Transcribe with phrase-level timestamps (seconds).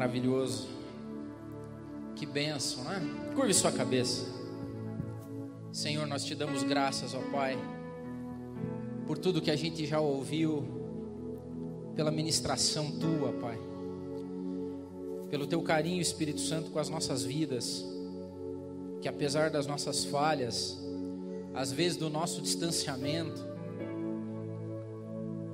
[0.00, 0.66] maravilhoso.
[2.16, 3.02] Que bênção, né?
[3.34, 4.24] Curve sua cabeça.
[5.70, 7.58] Senhor, nós te damos graças, ó Pai,
[9.06, 10.64] por tudo que a gente já ouviu,
[11.94, 13.58] pela ministração tua, Pai,
[15.28, 17.84] pelo teu carinho, Espírito Santo, com as nossas vidas,
[19.02, 20.78] que apesar das nossas falhas,
[21.52, 23.44] às vezes do nosso distanciamento,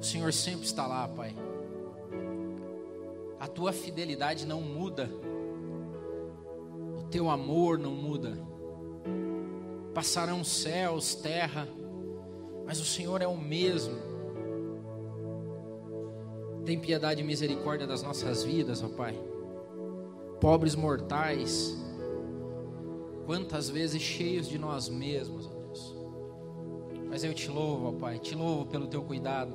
[0.01, 1.35] o Senhor sempre está lá, Pai
[3.47, 5.09] a tua fidelidade não muda,
[6.99, 8.37] o teu amor não muda.
[9.95, 11.69] Passarão céus, terra,
[12.67, 13.95] mas o Senhor é o mesmo.
[16.65, 19.17] Tem piedade e misericórdia das nossas vidas, ó Pai.
[20.41, 21.73] Pobres mortais,
[23.27, 25.97] quantas vezes cheios de nós mesmos, ó Deus.
[27.09, 29.53] Mas eu te louvo, ó Pai, te louvo pelo teu cuidado,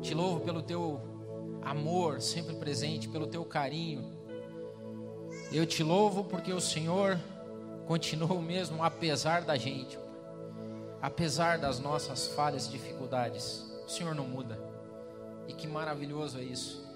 [0.00, 1.09] te louvo pelo teu
[1.62, 4.12] amor sempre presente, pelo teu carinho.
[5.52, 7.18] Eu te louvo porque o Senhor
[7.86, 9.98] continua o mesmo apesar da gente,
[11.02, 13.66] apesar das nossas falhas e dificuldades.
[13.84, 14.58] O Senhor não muda.
[15.48, 16.88] E que maravilhoso é isso.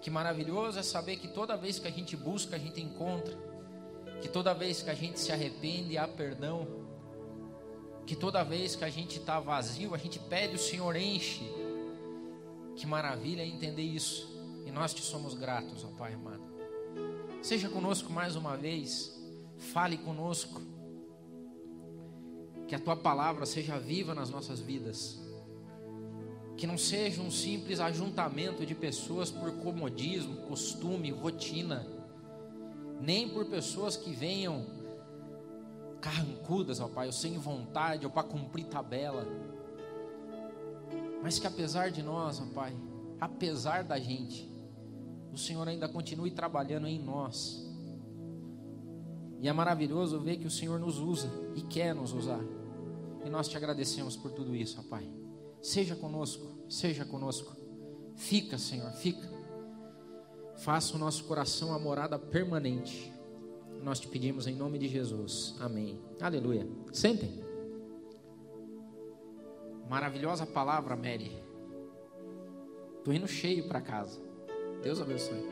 [0.00, 3.36] Que maravilhoso é saber que toda vez que a gente busca, a gente encontra.
[4.22, 6.66] Que toda vez que a gente se arrepende, há perdão.
[8.06, 11.44] Que toda vez que a gente está vazio, a gente pede, o Senhor enche.
[12.78, 14.40] Que maravilha entender isso.
[14.64, 16.44] E nós te somos gratos, ó Pai amado.
[17.42, 19.20] Seja conosco mais uma vez.
[19.56, 20.62] Fale conosco.
[22.68, 25.20] Que a tua palavra seja viva nas nossas vidas.
[26.56, 31.84] Que não seja um simples ajuntamento de pessoas por comodismo, costume, rotina.
[33.00, 34.64] Nem por pessoas que venham
[36.00, 39.26] carrancudas, ó Pai, ou sem vontade, ou para cumprir tabela
[41.22, 42.76] mas que apesar de nós, ó Pai,
[43.20, 44.50] apesar da gente,
[45.32, 47.66] o Senhor ainda continue trabalhando em nós.
[49.40, 52.42] E é maravilhoso ver que o Senhor nos usa e quer nos usar.
[53.24, 55.08] E nós te agradecemos por tudo isso, ó Pai.
[55.60, 57.56] Seja conosco, seja conosco.
[58.16, 59.28] Fica, Senhor, fica.
[60.56, 63.12] Faça o nosso coração a morada permanente.
[63.82, 65.54] Nós te pedimos em nome de Jesus.
[65.60, 66.00] Amém.
[66.20, 66.68] Aleluia.
[66.92, 67.47] Sentem.
[69.88, 71.42] Maravilhosa palavra, Mary.
[73.02, 74.20] Tô indo cheio para casa.
[74.82, 75.48] Deus abençoe.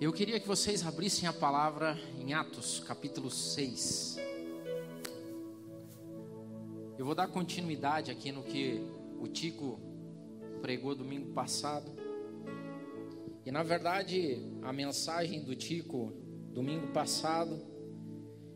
[0.00, 4.16] Eu queria que vocês abrissem a palavra em Atos, capítulo 6.
[6.96, 8.80] Eu vou dar continuidade aqui no que
[9.20, 9.78] o Tico
[10.62, 11.92] pregou domingo passado.
[13.44, 16.10] E na verdade, a mensagem do Tico
[16.54, 17.71] domingo passado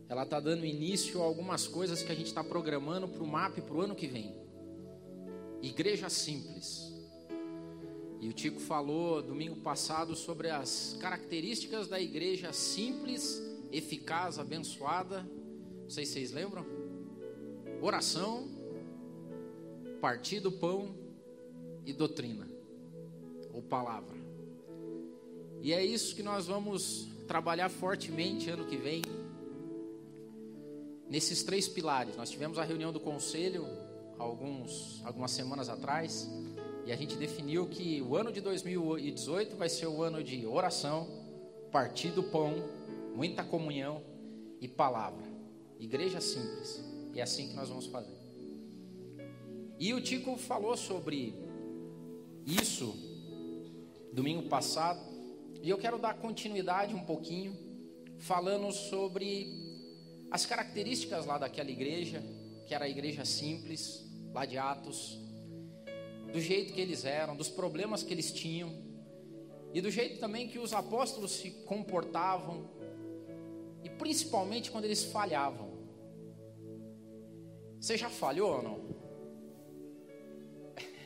[0.09, 3.59] ela está dando início a algumas coisas que a gente está programando para o MAP
[3.59, 4.33] para o ano que vem.
[5.61, 6.93] Igreja simples.
[8.21, 13.41] E o Tico falou domingo passado sobre as características da igreja simples,
[13.71, 15.21] eficaz, abençoada.
[15.83, 16.65] Não sei se vocês lembram.
[17.81, 18.47] Oração,
[19.99, 20.95] partido, pão
[21.85, 22.47] e doutrina,
[23.53, 24.15] ou palavra.
[25.61, 29.01] E é isso que nós vamos trabalhar fortemente ano que vem
[31.09, 32.15] nesses três pilares.
[32.15, 33.65] Nós tivemos a reunião do conselho
[34.17, 36.29] alguns, algumas semanas atrás
[36.87, 41.05] e a gente definiu que o ano de 2018 vai ser o ano de oração,
[41.69, 42.53] partir do pão,
[43.13, 44.01] muita comunhão
[44.61, 45.25] e palavra.
[45.77, 46.81] Igreja simples.
[47.13, 48.15] E é assim que nós vamos fazer.
[49.77, 51.35] E o Tico falou sobre
[52.45, 52.95] isso
[54.13, 55.01] domingo passado,
[55.61, 57.53] e eu quero dar continuidade um pouquinho
[58.17, 59.66] falando sobre
[60.29, 62.21] as características lá daquela igreja,
[62.65, 65.17] que era a igreja simples, lá de Atos,
[66.31, 68.71] do jeito que eles eram, dos problemas que eles tinham,
[69.73, 72.69] e do jeito também que os apóstolos se comportavam,
[73.83, 75.77] e principalmente quando eles falhavam.
[77.79, 78.97] Você já falhou ou não?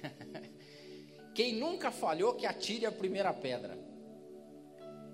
[1.36, 3.78] Quem nunca falhou, que atire a primeira pedra.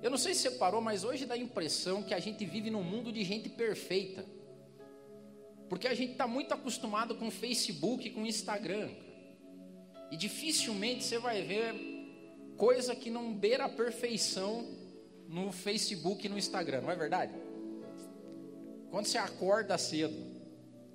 [0.02, 2.70] Eu não sei se você parou, mas hoje dá a impressão que a gente vive
[2.70, 4.26] num mundo de gente perfeita.
[5.68, 8.90] Porque a gente está muito acostumado com Facebook, com Instagram.
[10.12, 11.74] E dificilmente você vai ver
[12.56, 14.66] coisa que não beira a perfeição
[15.28, 17.34] no Facebook e no Instagram, não é verdade?
[18.90, 20.16] Quando você acorda cedo,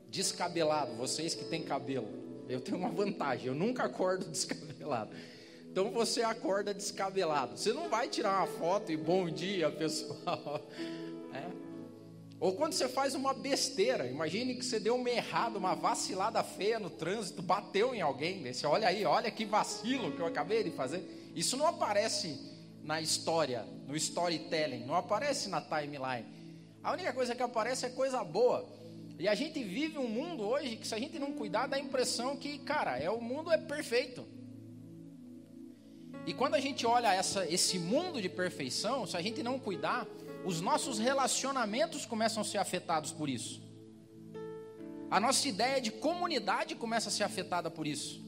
[0.08, 2.08] descabelado, vocês que têm cabelo,
[2.48, 5.14] eu tenho uma vantagem, eu nunca acordo descabelado.
[5.72, 7.56] Então você acorda descabelado.
[7.56, 10.60] Você não vai tirar uma foto e bom dia, pessoal.
[11.32, 11.50] É.
[12.38, 16.78] Ou quando você faz uma besteira, imagine que você deu uma errada, uma vacilada feia
[16.78, 20.72] no trânsito, bateu em alguém, você olha aí, olha que vacilo que eu acabei de
[20.72, 21.32] fazer.
[21.34, 22.38] Isso não aparece
[22.82, 26.26] na história, no storytelling, não aparece na timeline.
[26.84, 28.68] A única coisa que aparece é coisa boa.
[29.18, 31.80] E a gente vive um mundo hoje que se a gente não cuidar dá a
[31.80, 34.41] impressão que, cara, é o mundo é perfeito.
[36.26, 40.06] E quando a gente olha essa, esse mundo de perfeição, se a gente não cuidar,
[40.44, 43.60] os nossos relacionamentos começam a ser afetados por isso.
[45.10, 48.24] A nossa ideia de comunidade começa a ser afetada por isso.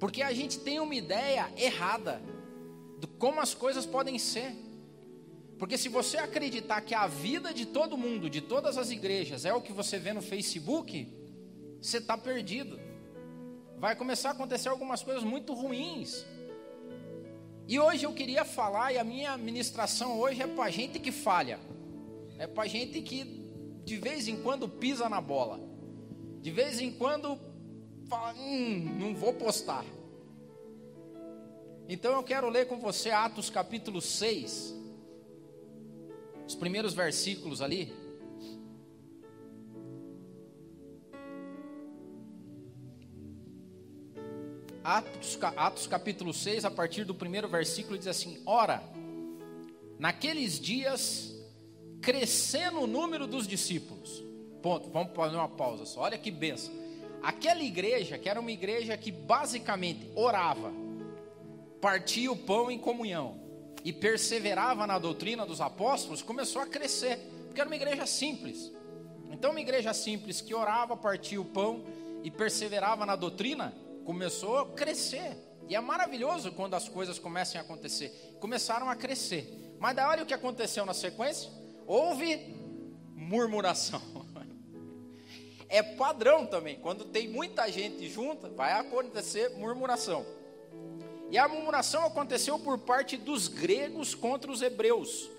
[0.00, 2.20] Porque a gente tem uma ideia errada
[2.98, 4.52] de como as coisas podem ser.
[5.58, 9.54] Porque se você acreditar que a vida de todo mundo, de todas as igrejas, é
[9.54, 11.06] o que você vê no Facebook,
[11.80, 12.80] você está perdido.
[13.78, 16.24] Vai começar a acontecer algumas coisas muito ruins.
[17.68, 21.60] E hoje eu queria falar, e a minha ministração hoje é para gente que falha,
[22.38, 23.24] é para gente que
[23.84, 25.60] de vez em quando pisa na bola,
[26.40, 27.38] de vez em quando
[28.08, 29.84] fala, hum, não vou postar.
[31.88, 34.74] Então eu quero ler com você Atos capítulo 6,
[36.46, 38.01] os primeiros versículos ali.
[44.84, 48.82] Atos, Atos capítulo 6, a partir do primeiro versículo, diz assim: Ora,
[49.98, 51.34] naqueles dias,
[52.00, 54.22] crescendo o número dos discípulos.
[54.60, 56.02] Ponto, vamos fazer uma pausa só.
[56.02, 56.74] Olha que benção.
[57.22, 60.72] Aquela igreja, que era uma igreja que basicamente orava,
[61.80, 63.40] partia o pão em comunhão
[63.84, 68.72] e perseverava na doutrina dos apóstolos, começou a crescer, porque era uma igreja simples.
[69.30, 71.84] Então, uma igreja simples que orava, partia o pão
[72.24, 73.72] e perseverava na doutrina,
[74.04, 75.36] começou a crescer.
[75.68, 78.36] E é maravilhoso quando as coisas começam a acontecer.
[78.40, 79.74] Começaram a crescer.
[79.78, 81.50] Mas da hora o que aconteceu na sequência?
[81.86, 82.54] Houve
[83.14, 84.02] murmuração.
[85.74, 86.76] É padrão também.
[86.76, 90.22] Quando tem muita gente junta, vai acontecer murmuração.
[91.30, 95.30] E a murmuração aconteceu por parte dos gregos contra os hebreus,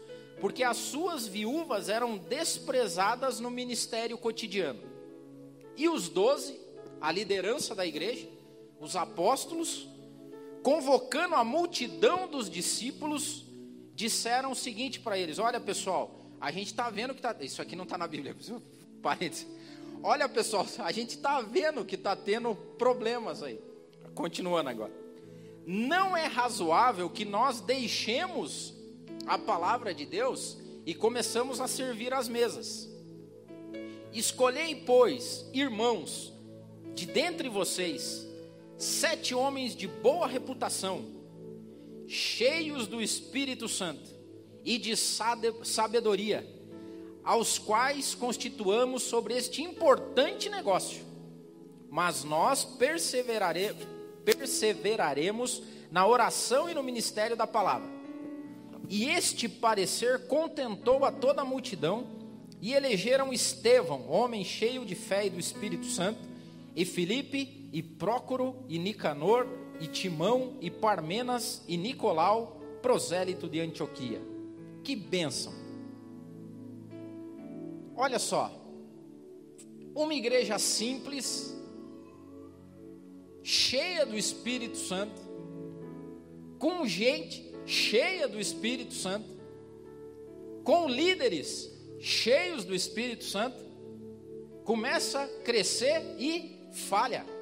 [0.41, 4.81] porque as suas viúvas eram desprezadas no ministério cotidiano.
[5.77, 6.59] E os doze,
[6.99, 8.27] a liderança da igreja,
[8.83, 9.87] os apóstolos,
[10.61, 13.45] convocando a multidão dos discípulos,
[13.95, 17.35] disseram o seguinte para eles: Olha pessoal, a gente está vendo que está.
[17.41, 18.35] Isso aqui não está na Bíblia,
[19.01, 19.47] parênteses.
[20.03, 23.59] Olha pessoal, a gente está vendo que está tendo problemas aí.
[24.13, 24.91] Continuando agora.
[25.65, 28.73] Não é razoável que nós deixemos
[29.25, 32.89] a palavra de Deus e começamos a servir as mesas.
[34.11, 36.33] Escolhei, pois, irmãos,
[36.93, 38.27] de dentre vocês,
[38.83, 41.05] sete homens de boa reputação,
[42.07, 44.09] cheios do Espírito Santo
[44.63, 46.45] e de sabedoria,
[47.23, 51.03] aos quais constituamos sobre este importante negócio.
[51.89, 53.73] Mas nós perseverare,
[54.25, 57.89] perseveraremos na oração e no ministério da palavra.
[58.89, 62.21] E este parecer contentou a toda a multidão,
[62.61, 66.19] e elegeram Estevão, homem cheio de fé e do Espírito Santo,
[66.75, 69.47] e Filipe, e Prócoro, e Nicanor,
[69.79, 74.21] e Timão, e Parmenas, e Nicolau, prosélito de Antioquia.
[74.83, 75.51] Que bênção!
[77.95, 78.51] Olha só,
[79.95, 81.55] uma igreja simples,
[83.41, 85.19] cheia do Espírito Santo,
[86.59, 89.27] com gente cheia do Espírito Santo,
[90.63, 93.63] com líderes cheios do Espírito Santo,
[94.63, 97.32] começa a crescer e falha.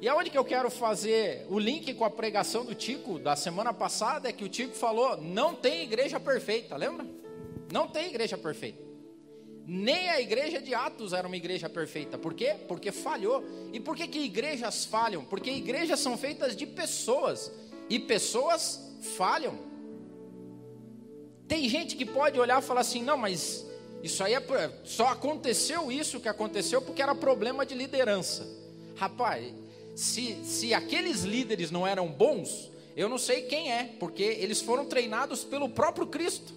[0.00, 3.72] E aonde que eu quero fazer o link com a pregação do Tico da semana
[3.72, 7.04] passada é que o Tico falou: não tem igreja perfeita, lembra?
[7.72, 8.86] Não tem igreja perfeita.
[9.66, 12.16] Nem a igreja de Atos era uma igreja perfeita.
[12.16, 12.56] Por quê?
[12.66, 13.44] Porque falhou.
[13.72, 15.24] E por que, que igrejas falham?
[15.24, 17.52] Porque igrejas são feitas de pessoas.
[17.90, 18.80] E pessoas
[19.16, 19.58] falham.
[21.46, 23.66] Tem gente que pode olhar e falar assim: não, mas
[24.02, 24.42] isso aí é,
[24.84, 28.46] só aconteceu isso que aconteceu porque era problema de liderança.
[28.96, 29.52] Rapaz,
[29.98, 34.86] se, se aqueles líderes não eram bons, eu não sei quem é, porque eles foram
[34.86, 36.52] treinados pelo próprio Cristo.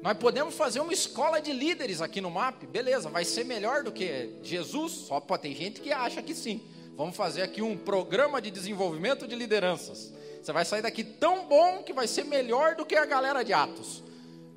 [0.00, 3.90] Nós podemos fazer uma escola de líderes aqui no MAP, beleza, vai ser melhor do
[3.90, 4.92] que Jesus?
[4.92, 6.60] Só pode ter gente que acha que sim.
[6.96, 10.14] Vamos fazer aqui um programa de desenvolvimento de lideranças.
[10.40, 13.52] Você vai sair daqui tão bom que vai ser melhor do que a galera de
[13.52, 14.00] Atos.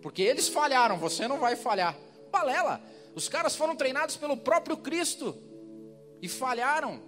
[0.04, 1.98] Porque eles falharam, você não vai falhar.
[2.32, 2.80] Balela.
[3.16, 5.36] Os caras foram treinados pelo próprio Cristo
[6.22, 7.02] e falharam.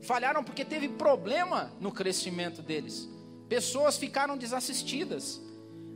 [0.00, 3.08] Falharam porque teve problema no crescimento deles.
[3.48, 5.40] Pessoas ficaram desassistidas.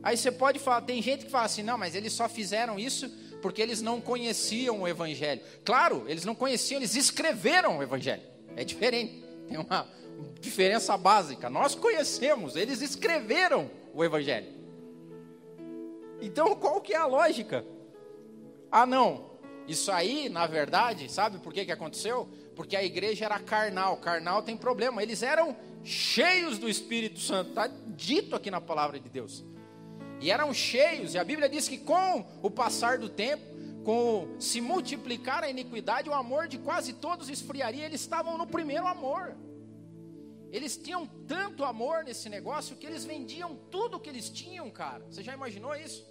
[0.01, 3.09] Aí você pode falar, tem gente que fala assim, não, mas eles só fizeram isso
[3.41, 5.41] porque eles não conheciam o Evangelho.
[5.63, 8.23] Claro, eles não conheciam, eles escreveram o Evangelho.
[8.55, 9.87] É diferente, tem uma
[10.39, 11.49] diferença básica.
[11.49, 14.47] Nós conhecemos, eles escreveram o Evangelho.
[16.21, 17.65] Então, qual que é a lógica?
[18.71, 19.31] Ah, não,
[19.67, 22.27] isso aí, na verdade, sabe por que, que aconteceu?
[22.55, 23.97] Porque a igreja era carnal.
[23.97, 25.01] Carnal tem problema.
[25.01, 27.49] Eles eram cheios do Espírito Santo.
[27.49, 29.43] Está dito aqui na palavra de Deus.
[30.19, 31.13] E eram cheios.
[31.13, 33.43] E a Bíblia diz que com o passar do tempo,
[33.83, 37.85] com se multiplicar a iniquidade, o amor de quase todos esfriaria.
[37.85, 39.35] Eles estavam no primeiro amor.
[40.51, 45.03] Eles tinham tanto amor nesse negócio que eles vendiam tudo que eles tinham, cara.
[45.09, 46.05] Você já imaginou isso?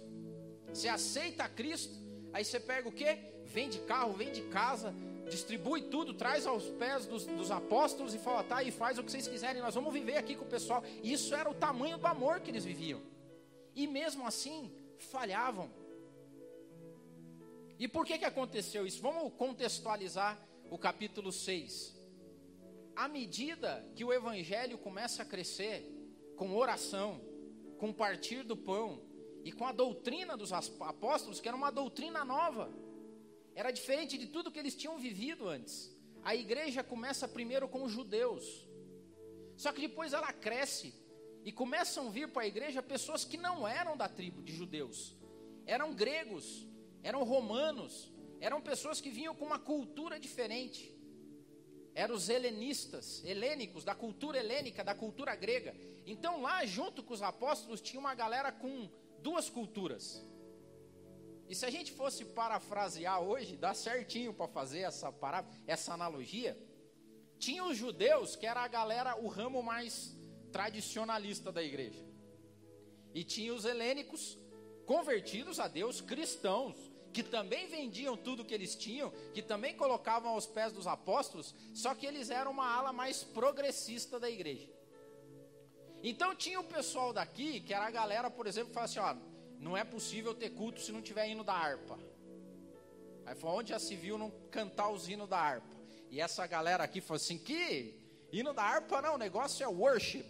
[0.67, 1.95] Você aceita Cristo,
[2.33, 3.19] aí você pega o quê?
[3.45, 4.93] Vende carro, vende casa,
[5.29, 9.11] distribui tudo, traz aos pés dos, dos, apóstolos e fala, tá, e faz o que
[9.11, 10.83] vocês quiserem, nós vamos viver aqui com o pessoal.
[11.03, 13.01] Isso era o tamanho do amor que eles viviam.
[13.75, 15.69] E mesmo assim, falhavam.
[17.79, 19.01] E por que, que aconteceu isso?
[19.01, 20.39] Vamos contextualizar
[20.69, 22.01] o capítulo 6.
[22.95, 25.89] À medida que o evangelho começa a crescer,
[26.35, 27.21] com oração,
[27.77, 29.01] com partir do pão
[29.43, 32.71] e com a doutrina dos apóstolos, que era uma doutrina nova,
[33.55, 35.95] era diferente de tudo que eles tinham vivido antes.
[36.23, 38.67] A igreja começa primeiro com os judeus,
[39.57, 40.93] só que depois ela cresce
[41.43, 45.15] e começam a vir para a igreja pessoas que não eram da tribo de judeus,
[45.65, 46.65] eram gregos,
[47.03, 50.93] eram romanos, eram pessoas que vinham com uma cultura diferente.
[51.95, 55.75] Eram os helenistas, helênicos, da cultura helênica, da cultura grega.
[56.07, 60.25] Então lá, junto com os apóstolos, tinha uma galera com duas culturas.
[61.53, 66.57] E se a gente fosse parafrasear hoje, dá certinho para fazer essa, para, essa analogia.
[67.37, 70.17] Tinha os judeus, que era a galera, o ramo mais
[70.51, 72.03] tradicionalista da igreja.
[73.13, 74.35] E tinha os helênicos,
[74.87, 76.75] convertidos a Deus, cristãos,
[77.13, 81.93] que também vendiam tudo que eles tinham, que também colocavam aos pés dos apóstolos, só
[81.93, 84.67] que eles eram uma ala mais progressista da igreja.
[86.01, 89.32] Então tinha o pessoal daqui, que era a galera, por exemplo, que falava assim: ó,
[89.63, 91.97] não é possível ter culto se não tiver hino da harpa.
[93.25, 95.75] Aí foi onde já se viu não cantar os hinos da harpa.
[96.11, 97.97] E essa galera aqui falou assim: que
[98.31, 100.25] hino da harpa não, o negócio é worship.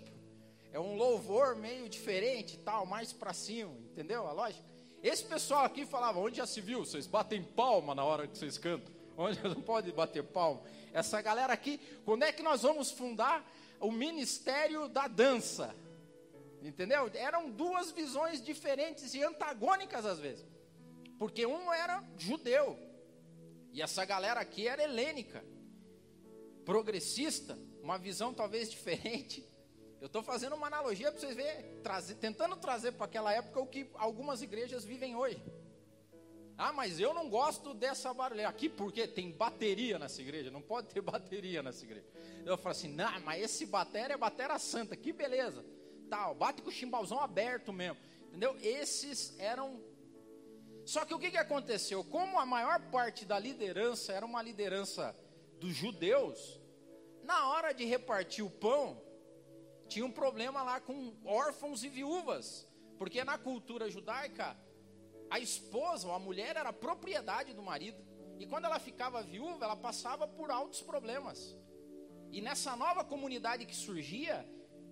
[0.72, 4.64] É um louvor meio diferente tal, mais para cima, entendeu a lógica?
[5.02, 6.86] Esse pessoal aqui falava: onde já se viu?
[6.86, 8.94] Vocês batem palma na hora que vocês cantam.
[9.18, 10.62] Onde não pode bater palma?
[10.94, 13.44] Essa galera aqui, quando é que nós vamos fundar
[13.80, 15.76] o ministério da dança?
[16.64, 17.12] Entendeu?
[17.14, 20.46] Eram duas visões diferentes e antagônicas às vezes.
[21.20, 22.80] Porque um era judeu
[23.72, 25.44] e essa galera aqui era helênica,
[26.64, 29.46] progressista, uma visão talvez diferente.
[30.00, 33.68] Eu estou fazendo uma analogia para vocês verem, trazer, tentando trazer para aquela época o
[33.68, 35.42] que algumas igrejas vivem hoje.
[36.58, 38.50] Ah, mas eu não gosto dessa barulheira.
[38.50, 42.06] Aqui porque tem bateria nessa igreja, não pode ter bateria nessa igreja.
[42.46, 45.66] Eu falo assim, não, mas esse bateria é bateria santa, que beleza
[46.04, 48.56] tal, bate com o chimbalzão aberto mesmo, entendeu?
[48.62, 49.82] Esses eram.
[50.86, 52.04] Só que o que, que aconteceu?
[52.04, 55.16] Como a maior parte da liderança era uma liderança
[55.60, 56.60] dos judeus,
[57.24, 59.02] na hora de repartir o pão,
[59.88, 62.68] tinha um problema lá com órfãos e viúvas,
[62.98, 64.58] porque na cultura judaica,
[65.30, 68.04] a esposa ou a mulher era propriedade do marido,
[68.40, 71.56] e quando ela ficava viúva, ela passava por altos problemas.
[72.32, 74.46] E nessa nova comunidade que surgia,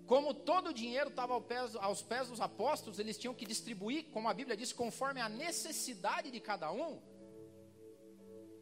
[0.06, 1.34] como todo o dinheiro estava
[1.80, 6.30] aos pés, dos apóstolos, eles tinham que distribuir, como a Bíblia diz, conforme a necessidade
[6.30, 7.00] de cada um.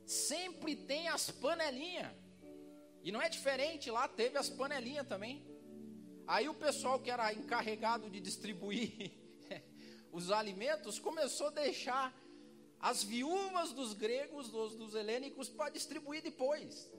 [0.04, 2.12] Sempre tem as panelinhas.
[3.02, 5.44] E não é diferente, lá teve as panelinhas também.
[6.26, 9.12] Aí o pessoal que era encarregado de distribuir
[10.12, 12.14] os alimentos começou a deixar
[12.78, 16.90] as viúvas dos gregos, dos, dos helênicos, para distribuir depois.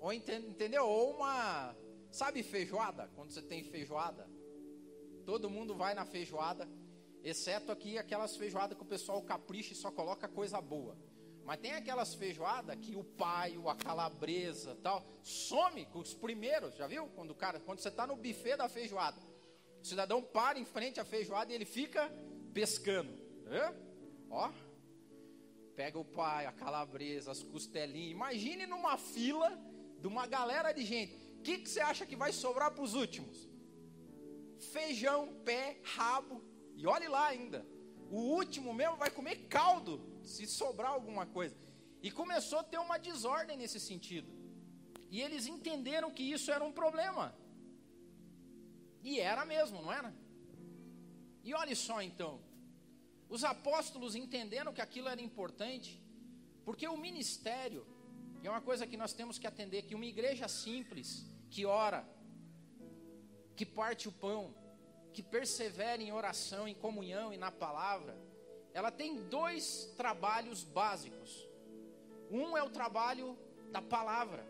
[0.00, 0.86] Ou entendeu?
[0.86, 1.76] Ou uma
[2.10, 3.10] Sabe feijoada?
[3.14, 4.28] Quando você tem feijoada,
[5.24, 6.68] todo mundo vai na feijoada,
[7.22, 10.96] exceto aqui aquelas feijoadas que o pessoal capricha e só coloca coisa boa.
[11.44, 16.86] Mas tem aquelas feijoadas que o paio, a calabresa, tal, some com os primeiros, já
[16.86, 17.06] viu?
[17.08, 19.20] Quando cara, quando você está no buffet da feijoada,
[19.80, 22.10] o cidadão para em frente à feijoada e ele fica
[22.52, 23.12] pescando.
[23.46, 23.72] É?
[24.30, 24.50] Ó,
[25.74, 28.12] pega o paio, a calabresa, as costelinhas.
[28.12, 29.58] Imagine numa fila
[30.00, 33.48] de uma galera de gente que, que você acha que vai sobrar para os últimos?
[34.72, 36.42] Feijão, pé, rabo,
[36.74, 37.66] e olhe lá ainda.
[38.10, 41.56] O último mesmo vai comer caldo, se sobrar alguma coisa.
[42.02, 44.30] E começou a ter uma desordem nesse sentido.
[45.10, 47.34] E eles entenderam que isso era um problema.
[49.02, 50.14] E era mesmo, não era?
[51.42, 52.40] E olhe só então,
[53.28, 56.02] os apóstolos entenderam que aquilo era importante,
[56.64, 57.86] porque o ministério,
[58.42, 62.08] e é uma coisa que nós temos que atender, que uma igreja simples, que ora,
[63.56, 64.54] que parte o pão,
[65.12, 68.16] que persevera em oração, em comunhão e na palavra,
[68.72, 71.48] ela tem dois trabalhos básicos.
[72.30, 73.36] Um é o trabalho
[73.72, 74.46] da palavra,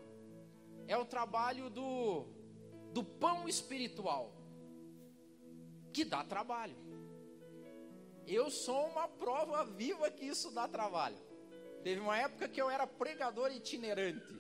[0.86, 2.26] é o trabalho do,
[2.92, 4.32] do pão espiritual,
[5.92, 6.76] que dá trabalho.
[8.26, 11.27] Eu sou uma prova viva que isso dá trabalho.
[11.82, 14.38] Teve uma época que eu era pregador itinerante.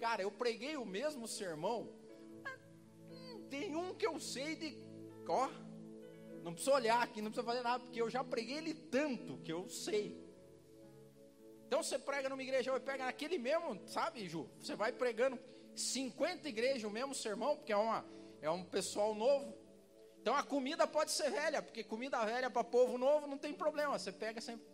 [0.00, 1.88] Cara, eu preguei o mesmo sermão.
[3.50, 4.78] Tem um que eu sei de.
[5.28, 5.48] Ó,
[6.42, 9.52] não precisa olhar aqui, não precisa fazer nada, porque eu já preguei ele tanto que
[9.52, 10.22] eu sei.
[11.66, 14.48] Então você prega numa igreja, vai pega naquele mesmo, sabe, Ju?
[14.60, 15.38] Você vai pregando
[15.74, 18.04] 50 igrejas o mesmo sermão, porque é, uma,
[18.42, 19.56] é um pessoal novo.
[20.20, 23.98] Então a comida pode ser velha, porque comida velha para povo novo não tem problema,
[23.98, 24.73] você pega sempre.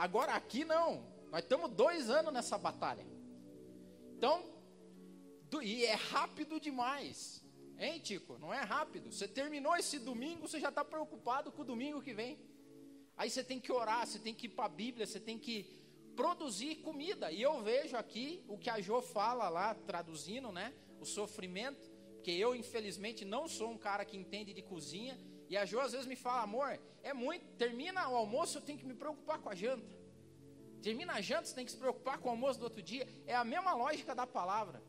[0.00, 3.06] Agora aqui não, nós estamos dois anos nessa batalha.
[4.16, 4.42] Então,
[5.50, 7.44] do, e é rápido demais.
[7.78, 8.38] Hein, Tico?
[8.38, 9.12] Não é rápido.
[9.12, 12.38] Você terminou esse domingo, você já está preocupado com o domingo que vem.
[13.14, 15.66] Aí você tem que orar, você tem que ir para a Bíblia, você tem que
[16.16, 17.30] produzir comida.
[17.30, 20.72] E eu vejo aqui o que a Jo fala lá, traduzindo, né?
[20.98, 21.90] O sofrimento.
[22.14, 25.20] Porque eu, infelizmente, não sou um cara que entende de cozinha.
[25.50, 27.44] E a Jo às vezes me fala, amor, é muito.
[27.56, 29.98] Termina o almoço, eu tenho que me preocupar com a janta.
[30.80, 33.06] Termina a janta, você tem que se preocupar com o almoço do outro dia.
[33.26, 34.80] É a mesma lógica da palavra.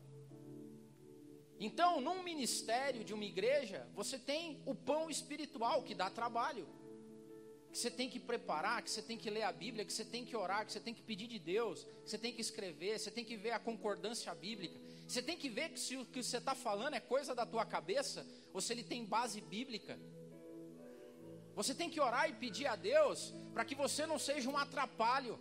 [1.58, 6.68] Então, num ministério de uma igreja, você tem o pão espiritual que dá trabalho.
[7.72, 10.24] Que você tem que preparar, que você tem que ler a Bíblia, que você tem
[10.24, 13.10] que orar, que você tem que pedir de Deus, que você tem que escrever, você
[13.10, 14.78] tem que ver a concordância bíblica.
[15.08, 17.66] Você tem que ver que se o que você está falando é coisa da tua
[17.66, 19.98] cabeça, ou se ele tem base bíblica.
[21.54, 25.38] Você tem que orar e pedir a Deus para que você não seja um atrapalho.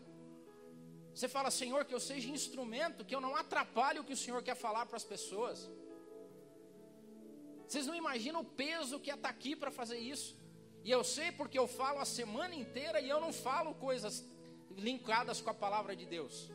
[1.13, 4.41] Você fala, Senhor, que eu seja instrumento, que eu não atrapalhe o que o Senhor
[4.43, 5.69] quer falar para as pessoas.
[7.67, 10.38] Vocês não imaginam o peso que é estar tá aqui para fazer isso.
[10.84, 14.26] E eu sei porque eu falo a semana inteira e eu não falo coisas
[14.78, 16.50] linkadas com a palavra de Deus.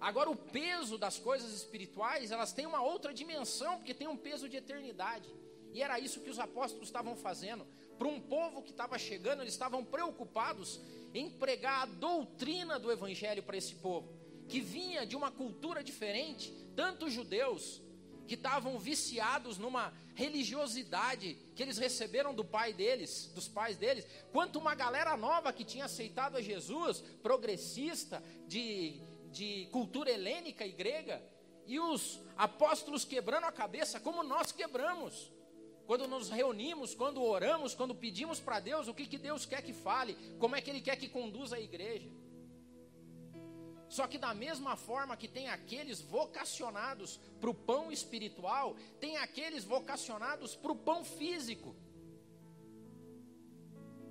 [0.00, 4.48] Agora, o peso das coisas espirituais, elas têm uma outra dimensão, porque tem um peso
[4.48, 5.28] de eternidade.
[5.72, 7.66] E era isso que os apóstolos estavam fazendo.
[7.98, 10.80] Para um povo que estava chegando, eles estavam preocupados
[11.14, 14.12] em pregar a doutrina do evangelho para esse povo,
[14.48, 17.80] que vinha de uma cultura diferente, tanto judeus
[18.26, 24.58] que estavam viciados numa religiosidade que eles receberam do pai deles, dos pais deles, quanto
[24.58, 31.22] uma galera nova que tinha aceitado a Jesus, progressista, de, de cultura helênica e grega,
[31.66, 35.30] e os apóstolos quebrando a cabeça, como nós quebramos.
[35.86, 39.72] Quando nos reunimos, quando oramos, quando pedimos para Deus o que, que Deus quer que
[39.72, 42.10] fale, como é que Ele quer que conduza a igreja.
[43.88, 49.64] Só que da mesma forma que tem aqueles vocacionados para o pão espiritual, tem aqueles
[49.64, 51.76] vocacionados para o pão físico.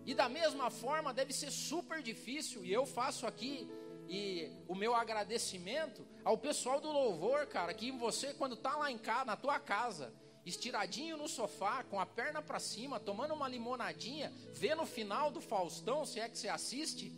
[0.06, 3.68] E da mesma forma deve ser super difícil, e eu faço aqui
[4.08, 9.00] e o meu agradecimento ao pessoal do louvor, cara, que você quando tá lá em
[9.00, 10.14] casa, na tua casa,
[10.46, 15.42] estiradinho no sofá, com a perna para cima, tomando uma limonadinha, vê no final do
[15.42, 17.12] Faustão, se é que você assiste,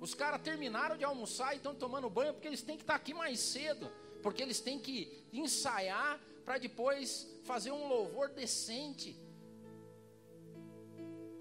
[0.00, 2.98] os caras terminaram de almoçar e estão tomando banho porque eles têm que estar tá
[2.98, 3.90] aqui mais cedo,
[4.22, 9.16] porque eles têm que ensaiar para depois fazer um louvor decente.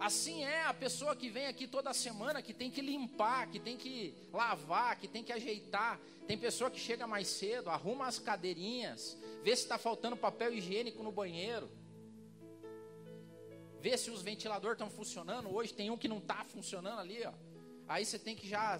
[0.01, 3.77] Assim é a pessoa que vem aqui toda semana, que tem que limpar, que tem
[3.77, 5.99] que lavar, que tem que ajeitar.
[6.27, 11.03] Tem pessoa que chega mais cedo, arruma as cadeirinhas, vê se está faltando papel higiênico
[11.03, 11.69] no banheiro,
[13.79, 15.53] vê se os ventiladores estão funcionando.
[15.53, 17.33] Hoje tem um que não está funcionando ali, ó
[17.91, 18.79] aí você tem que já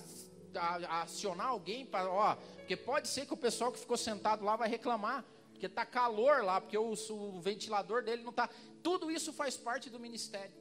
[1.01, 4.69] acionar alguém para, ó, porque pode ser que o pessoal que ficou sentado lá vai
[4.69, 8.49] reclamar, porque está calor lá, porque o, o ventilador dele não está.
[8.81, 10.53] Tudo isso faz parte do ministério.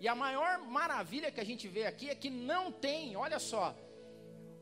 [0.00, 3.74] E a maior maravilha que a gente vê aqui é que não tem, olha só,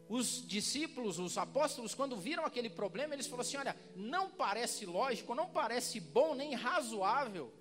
[0.09, 5.35] os discípulos, os apóstolos, quando viram aquele problema, eles falaram assim: olha, não parece lógico,
[5.35, 7.53] não parece bom nem razoável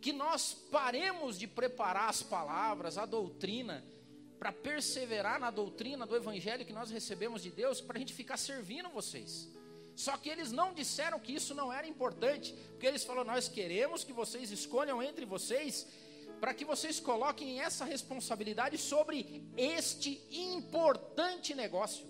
[0.00, 3.84] que nós paremos de preparar as palavras, a doutrina,
[4.36, 8.36] para perseverar na doutrina do evangelho que nós recebemos de Deus, para a gente ficar
[8.36, 9.48] servindo vocês.
[9.94, 14.02] Só que eles não disseram que isso não era importante, porque eles falaram: Nós queremos
[14.02, 15.86] que vocês escolham entre vocês,
[16.42, 22.04] para que vocês coloquem essa responsabilidade sobre este importante negócio.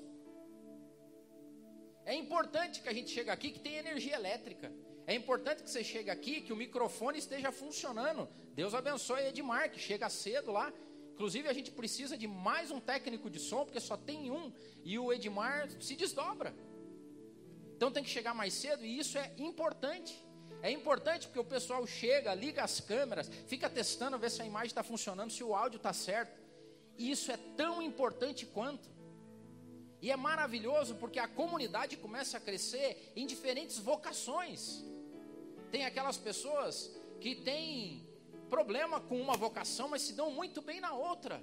[2.06, 4.72] É importante que a gente chegue aqui que tem energia elétrica.
[5.06, 8.26] É importante que você chegue aqui, que o microfone esteja funcionando.
[8.54, 10.72] Deus abençoe Edmar, que chega cedo lá.
[11.12, 14.50] Inclusive, a gente precisa de mais um técnico de som, porque só tem um.
[14.82, 16.54] E o Edmar se desdobra.
[17.76, 20.18] Então tem que chegar mais cedo, e isso é importante.
[20.62, 24.68] É importante porque o pessoal chega, liga as câmeras, fica testando, ver se a imagem
[24.68, 26.40] está funcionando, se o áudio está certo.
[26.96, 28.88] E isso é tão importante quanto.
[30.00, 34.84] E é maravilhoso porque a comunidade começa a crescer em diferentes vocações.
[35.72, 38.06] Tem aquelas pessoas que têm
[38.48, 41.42] problema com uma vocação, mas se dão muito bem na outra.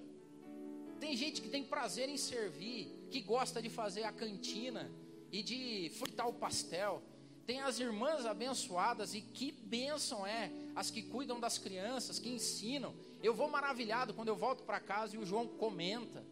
[1.00, 4.92] Tem gente que tem prazer em servir, que gosta de fazer a cantina
[5.32, 7.02] e de fritar o pastel.
[7.50, 12.94] Tem as irmãs abençoadas e que bênção é as que cuidam das crianças, que ensinam.
[13.24, 16.24] Eu vou maravilhado quando eu volto para casa e o João comenta.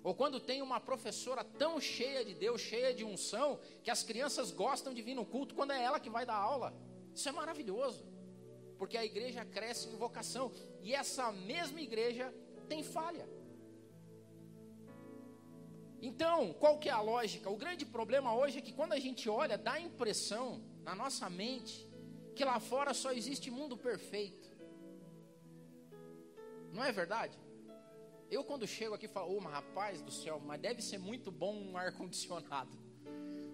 [0.00, 4.52] Ou quando tem uma professora tão cheia de Deus, cheia de unção, que as crianças
[4.52, 6.72] gostam de vir no culto quando é ela que vai dar aula.
[7.12, 8.06] Isso é maravilhoso.
[8.78, 10.52] Porque a igreja cresce em vocação.
[10.84, 12.32] E essa mesma igreja
[12.68, 13.28] tem falha.
[16.00, 17.50] Então, qual que é a lógica?
[17.50, 21.28] O grande problema hoje é que quando a gente olha, dá a impressão na nossa
[21.28, 21.88] mente
[22.36, 24.48] que lá fora só existe mundo perfeito.
[26.72, 27.36] Não é verdade?
[28.30, 31.54] Eu quando chego aqui falo, oh, mas rapaz do céu, mas deve ser muito bom
[31.54, 32.78] um ar-condicionado.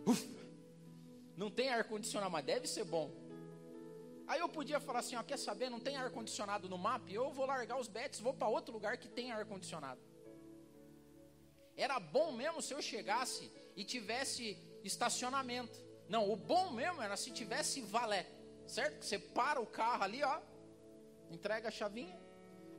[1.37, 3.11] Não tem ar-condicionado, mas deve ser bom.
[4.27, 7.11] Aí eu podia falar assim, ó, quer saber, não tem ar-condicionado no MAP?
[7.11, 10.01] Eu vou largar os bets, vou para outro lugar que tem ar-condicionado.
[11.77, 15.79] Era bom mesmo se eu chegasse e tivesse estacionamento.
[16.09, 18.27] Não, o bom mesmo era se tivesse valé,
[18.67, 19.05] certo?
[19.05, 20.41] Você para o carro ali, ó,
[21.31, 22.19] entrega a chavinha,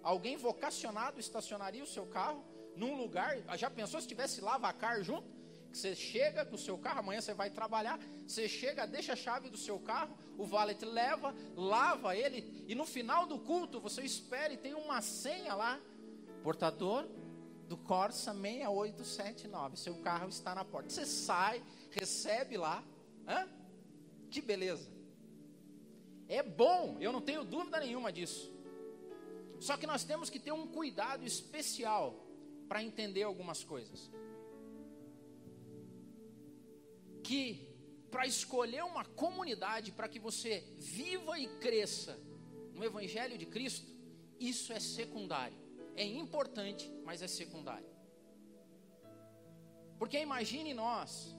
[0.02, 2.44] alguém vocacionado estacionaria o seu carro
[2.76, 3.38] num lugar.
[3.58, 5.28] Já pensou se tivesse lavacar junto?
[5.72, 9.16] Que você chega com o seu carro, amanhã você vai trabalhar, você chega, deixa a
[9.16, 14.02] chave do seu carro, o valet leva, lava ele, e no final do culto você
[14.02, 15.78] espera e tem uma senha lá,
[16.44, 17.10] portador
[17.68, 19.78] do Corsa 6879.
[19.78, 20.90] Seu carro está na porta.
[20.90, 22.84] Você sai, recebe lá.
[23.28, 23.48] Hã?
[24.30, 24.90] Que beleza.
[26.28, 28.52] É bom, eu não tenho dúvida nenhuma disso.
[29.60, 32.26] Só que nós temos que ter um cuidado especial
[32.68, 34.12] para entender algumas coisas.
[37.24, 37.68] Que
[38.12, 42.18] para escolher uma comunidade para que você viva e cresça
[42.74, 43.86] no Evangelho de Cristo,
[44.40, 45.65] isso é secundário.
[45.96, 47.88] É importante, mas é secundário.
[49.98, 51.36] Porque imagine nós,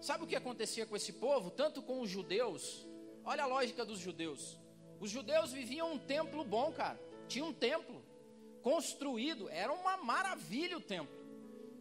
[0.00, 2.86] sabe o que acontecia com esse povo, tanto com os judeus?
[3.24, 4.58] Olha a lógica dos judeus.
[4.98, 6.98] Os judeus viviam um templo bom, cara
[7.30, 8.02] tinha um templo
[8.60, 11.14] construído, era uma maravilha o templo.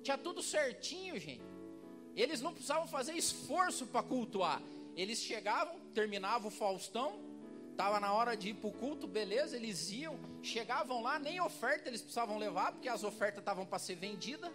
[0.03, 1.43] Tinha tudo certinho, gente.
[2.15, 4.61] Eles não precisavam fazer esforço para cultuar.
[4.95, 7.19] Eles chegavam, terminava o Faustão,
[7.79, 11.87] estava na hora de ir para o culto, beleza, eles iam, chegavam lá, nem oferta
[11.87, 14.51] eles precisavam levar, porque as ofertas estavam para ser vendidas.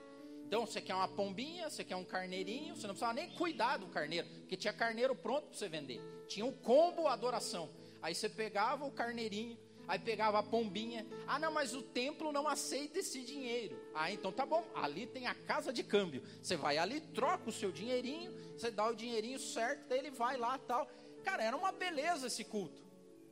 [0.46, 3.86] Então, você quer uma pombinha, você quer um carneirinho, você não precisava nem cuidar do
[3.86, 6.02] carneiro, porque tinha carneiro pronto para você vender.
[6.28, 7.70] Tinha um combo adoração.
[8.02, 9.56] Aí você pegava o carneirinho,
[9.86, 11.06] Aí pegava a pombinha.
[11.26, 13.78] Ah, não, mas o templo não aceita esse dinheiro.
[13.94, 14.64] Ah, então tá bom.
[14.74, 16.22] Ali tem a casa de câmbio.
[16.42, 20.38] Você vai ali, troca o seu dinheirinho, você dá o dinheirinho certo, daí ele vai
[20.38, 20.88] lá tal.
[21.22, 22.83] Cara, era uma beleza esse culto.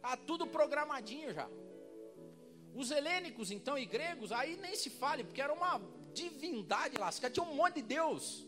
[0.02, 1.48] Tá tudo programadinho já.
[2.74, 5.80] Os helênicos, então, e gregos, aí nem se fale, porque era uma
[6.12, 7.10] divindade lá.
[7.10, 8.46] Tinha um monte de Deus.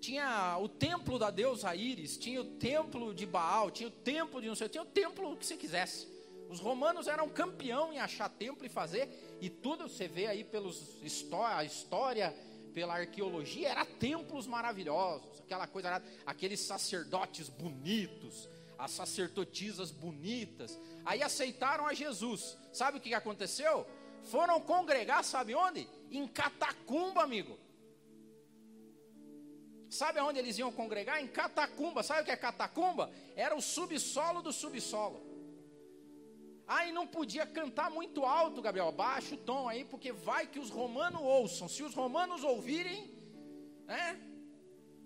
[0.00, 4.48] Tinha o templo da deusa Íris, tinha o templo de Baal, tinha o templo de
[4.48, 6.06] não sei, tinha o templo que você quisesse.
[6.48, 9.08] Os romanos eram campeão em achar templo e fazer,
[9.40, 11.00] e tudo você vê aí pelos
[11.42, 12.36] a história,
[12.74, 18.46] pela arqueologia, era templos maravilhosos, aquela coisa, aqueles sacerdotes bonitos,
[18.84, 20.78] as sacerdotisas bonitas.
[21.04, 22.56] Aí aceitaram a Jesus.
[22.72, 23.86] Sabe o que aconteceu?
[24.24, 25.88] Foram congregar, sabe onde?
[26.10, 27.58] Em catacumba, amigo.
[29.88, 31.22] Sabe aonde eles iam congregar?
[31.22, 32.02] Em catacumba.
[32.02, 33.10] Sabe o que é catacumba?
[33.36, 35.22] Era o subsolo do subsolo.
[36.66, 38.90] Aí não podia cantar muito alto, Gabriel.
[38.90, 41.68] Baixa o tom aí, porque vai que os romanos ouçam.
[41.68, 43.14] Se os romanos ouvirem,
[43.86, 44.20] né?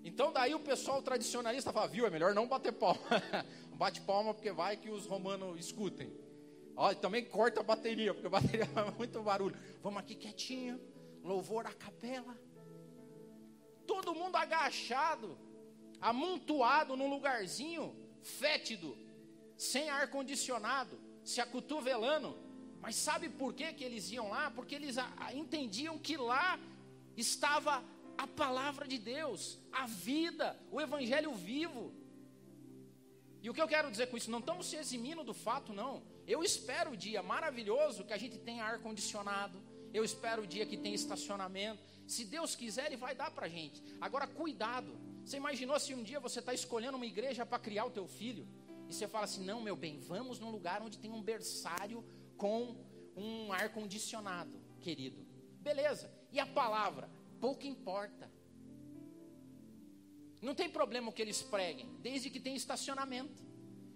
[0.04, 3.00] Então daí o pessoal tradicionalista fala, viu, é melhor não bater palma.
[3.74, 6.12] Bate palma porque vai que os romanos escutem.
[6.76, 9.56] Ó, também corta a bateria, porque a bateria faz muito barulho.
[9.82, 10.80] Vamos aqui quietinho,
[11.22, 12.38] louvor à capela.
[13.86, 15.38] Todo mundo agachado,
[16.00, 18.96] amontoado num lugarzinho fétido,
[19.56, 22.38] sem ar condicionado se acotovelando.
[22.80, 24.50] Mas sabe por que, que eles iam lá?
[24.50, 24.96] Porque eles
[25.34, 26.58] entendiam que lá
[27.16, 27.84] estava
[28.18, 31.92] a palavra de Deus, a vida, o evangelho vivo.
[33.40, 34.30] E o que eu quero dizer com isso?
[34.30, 36.02] Não estamos se eximindo do fato, não.
[36.26, 39.62] Eu espero o dia maravilhoso que a gente tenha ar-condicionado.
[39.94, 41.80] Eu espero o dia que tenha estacionamento.
[42.06, 43.82] Se Deus quiser, Ele vai dar para a gente.
[44.00, 44.98] Agora, cuidado.
[45.24, 48.48] Você imaginou se um dia você está escolhendo uma igreja para criar o teu filho?
[48.88, 52.04] E você fala assim: não, meu bem, vamos num lugar onde tem um berçário
[52.36, 52.76] com
[53.16, 55.24] um ar-condicionado, querido.
[55.60, 56.10] Beleza.
[56.32, 57.08] E a palavra?
[57.40, 58.30] Pouco importa.
[60.40, 63.42] Não tem problema o que eles preguem, desde que tenha estacionamento,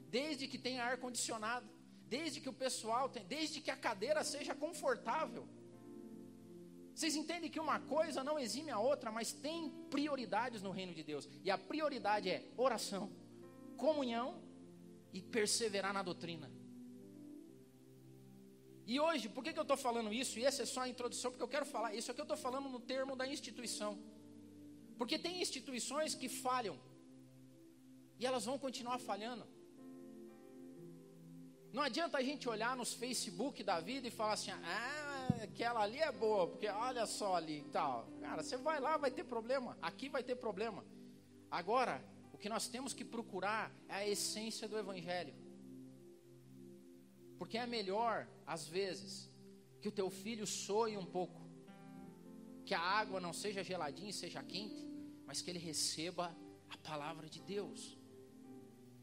[0.09, 1.69] desde que tenha ar condicionado,
[2.09, 5.47] desde que o pessoal tenha, desde que a cadeira seja confortável.
[6.95, 11.03] Vocês entendem que uma coisa não exime a outra, mas tem prioridades no reino de
[11.03, 11.29] Deus.
[11.43, 13.11] E a prioridade é oração,
[13.77, 14.43] comunhão
[15.13, 16.51] e perseverar na doutrina.
[18.93, 20.39] E hoje, por que, que eu estou falando isso?
[20.39, 21.95] E essa é só a introdução, porque eu quero falar.
[21.99, 23.93] Isso aqui eu estou falando no termo da instituição.
[24.99, 26.77] Porque tem instituições que falham.
[28.21, 29.47] E elas vão continuar falhando.
[31.73, 35.99] Não adianta a gente olhar nos Facebook da vida e falar assim: ah, aquela ali
[35.99, 38.07] é boa, porque olha só ali e tal.
[38.21, 39.79] Cara, você vai lá, vai ter problema.
[39.81, 40.85] Aqui vai ter problema.
[41.51, 45.35] Agora, o que nós temos que procurar é a essência do Evangelho.
[47.43, 49.29] Porque é melhor, às vezes,
[49.81, 51.41] que o teu filho soe um pouco,
[52.65, 54.87] que a água não seja geladinha e seja quente,
[55.27, 56.27] mas que ele receba
[56.71, 57.99] a palavra de Deus,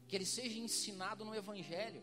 [0.08, 2.02] que ele seja ensinado no Evangelho.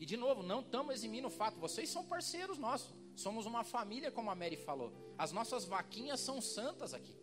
[0.00, 4.10] E de novo, não estamos eximindo o fato, vocês são parceiros nossos, somos uma família,
[4.10, 4.92] como a Mary falou.
[5.16, 7.16] As nossas vaquinhas são santas aqui.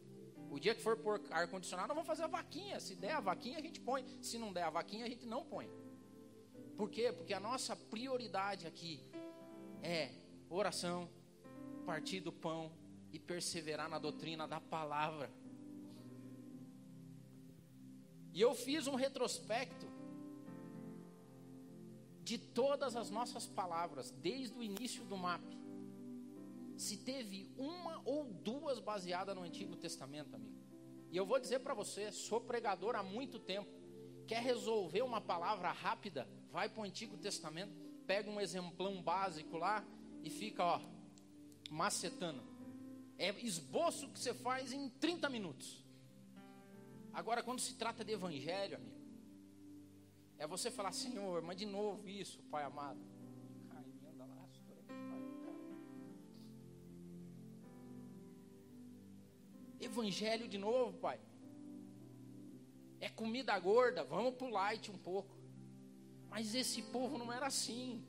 [0.50, 2.80] O dia que for por ar-condicionado, nós vamos fazer a vaquinha.
[2.80, 4.06] Se der a vaquinha, a gente põe.
[4.22, 5.70] Se não der a vaquinha, a gente não põe.
[6.78, 7.12] Por quê?
[7.12, 9.02] Porque a nossa prioridade aqui
[9.82, 10.12] é
[10.50, 11.10] oração,
[11.86, 12.72] partir do pão
[13.12, 15.32] e perseverar na doutrina da palavra.
[18.34, 19.88] E eu fiz um retrospecto
[22.22, 25.44] de todas as nossas palavras, desde o início do MAP.
[26.76, 30.66] Se teve uma ou duas baseadas no Antigo Testamento, amigo.
[31.12, 33.70] E eu vou dizer para você, sou pregador há muito tempo.
[34.28, 36.28] Quer resolver uma palavra rápida?
[36.56, 37.74] Vai para o Antigo Testamento,
[38.08, 39.86] pega um exemplão básico lá
[40.24, 40.82] e fica, ó,
[41.70, 42.42] macetando.
[43.18, 45.84] É esboço que você faz em 30 minutos.
[47.12, 48.96] Agora, quando se trata de evangelho, amigo,
[50.38, 53.02] é você falar, Senhor, mas de novo isso, Pai amado.
[59.82, 61.20] Evangelho de novo, Pai.
[63.02, 65.45] É comida gorda, vamos pro light um pouco.
[66.36, 68.04] Mas esse povo não era assim.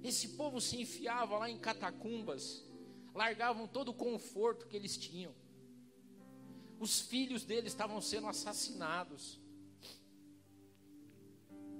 [0.00, 2.64] Esse povo se enfiava lá em catacumbas,
[3.12, 5.34] largavam todo o conforto que eles tinham.
[6.78, 9.40] Os filhos deles estavam sendo assassinados.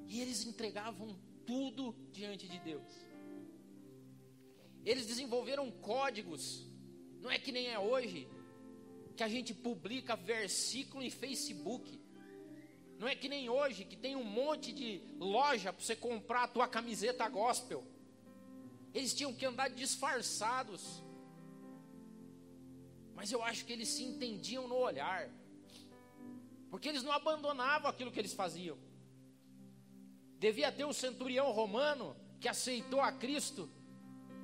[0.09, 1.17] E eles entregavam
[1.47, 2.93] tudo diante de Deus.
[4.85, 6.67] Eles desenvolveram códigos.
[7.21, 8.29] Não é que nem é hoje,
[9.17, 12.02] que a gente publica versículo em Facebook.
[13.03, 16.47] Não é que nem hoje, que tem um monte de loja para você comprar a
[16.47, 17.85] tua camiseta gospel.
[18.95, 21.03] Eles tinham que andar disfarçados.
[23.17, 25.29] Mas eu acho que eles se entendiam no olhar.
[26.71, 28.79] Porque eles não abandonavam aquilo que eles faziam.
[30.39, 33.69] Devia ter um centurião romano que aceitou a Cristo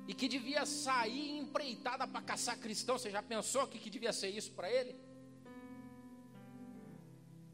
[0.05, 2.97] e que devia sair empreitada para caçar cristão.
[2.97, 4.97] Você já pensou que, que devia ser isso para ele?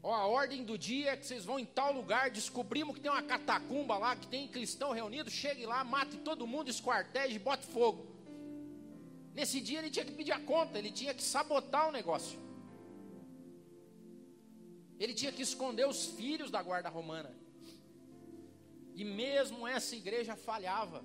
[0.08, 3.10] Ó, a ordem do dia é que vocês vão em tal lugar, descobrimos que tem
[3.10, 8.06] uma catacumba lá, que tem cristão reunido, chegue lá, mate todo mundo, esquarteje bote fogo.
[9.34, 12.38] Nesse dia ele tinha que pedir a conta, ele tinha que sabotar o negócio.
[15.00, 17.36] Ele tinha que esconder os filhos da guarda romana.
[18.94, 21.04] E mesmo essa igreja falhava,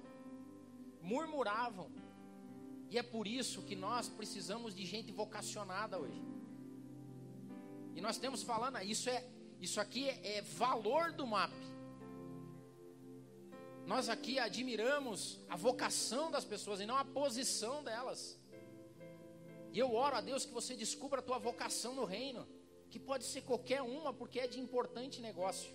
[1.02, 1.90] murmuravam.
[2.92, 6.22] E é por isso que nós precisamos de gente vocacionada hoje.
[7.96, 9.24] E nós temos falando, isso é
[9.62, 11.54] isso aqui é, é valor do MAP.
[13.86, 18.40] Nós aqui admiramos a vocação das pessoas e não a posição delas.
[19.72, 22.48] E eu oro a Deus que você descubra a tua vocação no reino,
[22.90, 25.72] que pode ser qualquer uma, porque é de importante negócio.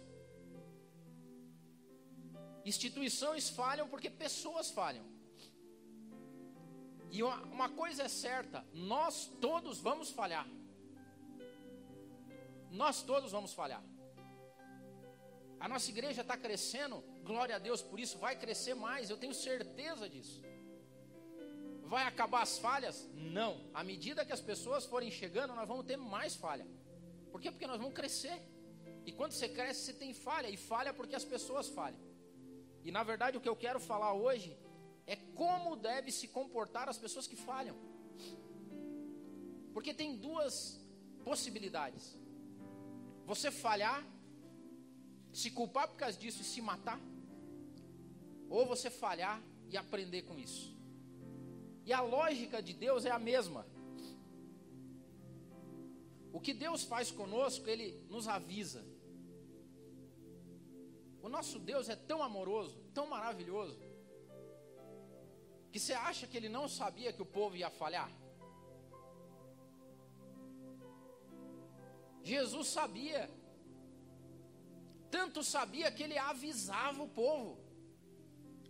[2.65, 5.07] Instituições falham porque pessoas falham.
[7.11, 10.47] E uma, uma coisa é certa: nós todos vamos falhar.
[12.83, 13.83] Nós todos vamos falhar.
[15.65, 16.97] A nossa igreja está crescendo,
[17.31, 20.39] glória a Deus por isso, vai crescer mais, eu tenho certeza disso.
[21.93, 22.97] Vai acabar as falhas?
[23.39, 23.53] Não.
[23.73, 26.67] À medida que as pessoas forem chegando, nós vamos ter mais falha.
[27.31, 27.51] Por quê?
[27.51, 28.37] Porque nós vamos crescer.
[29.09, 32.01] E quando você cresce, você tem falha, e falha porque as pessoas falham.
[32.85, 34.57] E na verdade, o que eu quero falar hoje
[35.07, 37.77] é como deve se comportar as pessoas que falham.
[39.73, 40.55] Porque tem duas
[41.25, 42.05] possibilidades:
[43.27, 44.07] você falhar,
[45.33, 47.01] se culpar por causa disso e se matar,
[48.49, 50.75] ou você falhar e aprender com isso.
[51.85, 53.67] E a lógica de Deus é a mesma.
[56.33, 58.85] O que Deus faz conosco, Ele nos avisa.
[61.21, 63.81] O nosso Deus é tão amoroso, tão maravilhoso,
[65.73, 68.11] que você acha que Ele não sabia que o povo ia falhar?
[72.33, 73.21] Jesus sabia,
[75.17, 77.51] tanto sabia que Ele avisava o povo.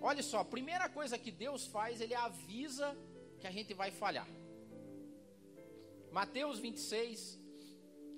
[0.08, 2.88] Olha só, a primeira coisa que Deus faz, Ele avisa
[3.40, 4.28] que a gente vai falhar.
[6.18, 7.38] Mateus 26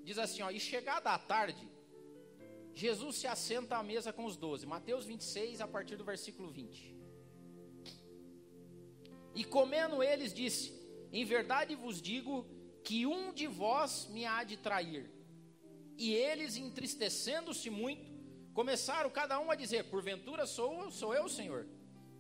[0.08, 1.64] diz assim: ó, e chegada a tarde,
[2.74, 4.66] Jesus se assenta à mesa com os doze.
[4.66, 6.96] Mateus 26, a partir do versículo 20.
[9.36, 10.66] E comendo eles, disse:
[11.12, 12.44] Em verdade vos digo
[12.82, 15.17] que um de vós me há de trair.
[15.98, 18.18] E eles, entristecendo-se muito,
[18.58, 21.64] Começaram cada um a dizer: Porventura sou, sou eu, Senhor.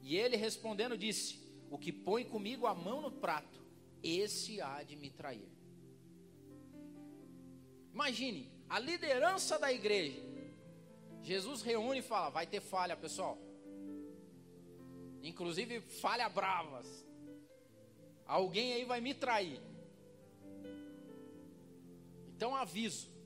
[0.00, 3.60] E ele respondendo disse: O que põe comigo a mão no prato,
[4.04, 5.48] esse há de me trair.
[7.92, 10.22] Imagine, a liderança da igreja.
[11.22, 13.36] Jesus reúne e fala: Vai ter falha, pessoal.
[15.20, 16.86] Inclusive falha bravas.
[18.24, 19.60] Alguém aí vai me trair.
[22.28, 23.17] Então aviso.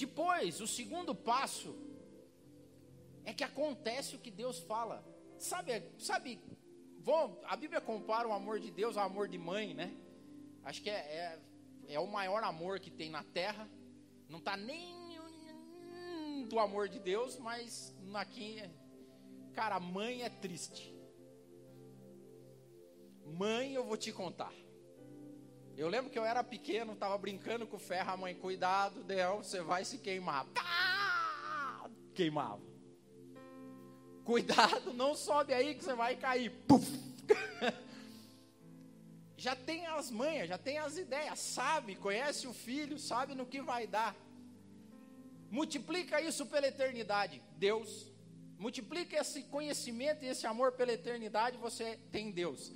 [0.00, 1.76] Depois, o segundo passo
[3.24, 5.04] é que acontece o que Deus fala.
[5.38, 6.40] Sabe, sabe,
[6.98, 9.94] vou, a Bíblia compara o amor de Deus ao amor de mãe, né?
[10.64, 11.00] Acho que é,
[11.88, 13.68] é, é o maior amor que tem na terra.
[14.28, 15.00] Não está nem
[16.50, 18.60] do amor de Deus, mas aqui,
[19.54, 20.92] cara, mãe é triste.
[23.24, 24.52] Mãe, eu vou te contar.
[25.76, 29.38] Eu lembro que eu era pequeno, estava brincando com o ferro, a mãe, cuidado, Del,
[29.38, 30.46] você vai se queimar.
[30.56, 31.88] Ah!
[32.14, 32.60] Queimava.
[34.24, 36.50] Cuidado, não sobe aí que você vai cair.
[36.68, 36.86] Puf!
[39.36, 43.62] já tem as manhas, já tem as ideias, sabe, conhece o filho, sabe no que
[43.62, 44.14] vai dar.
[45.50, 48.10] Multiplica isso pela eternidade, Deus.
[48.58, 52.70] Multiplica esse conhecimento e esse amor pela eternidade, você tem Deus.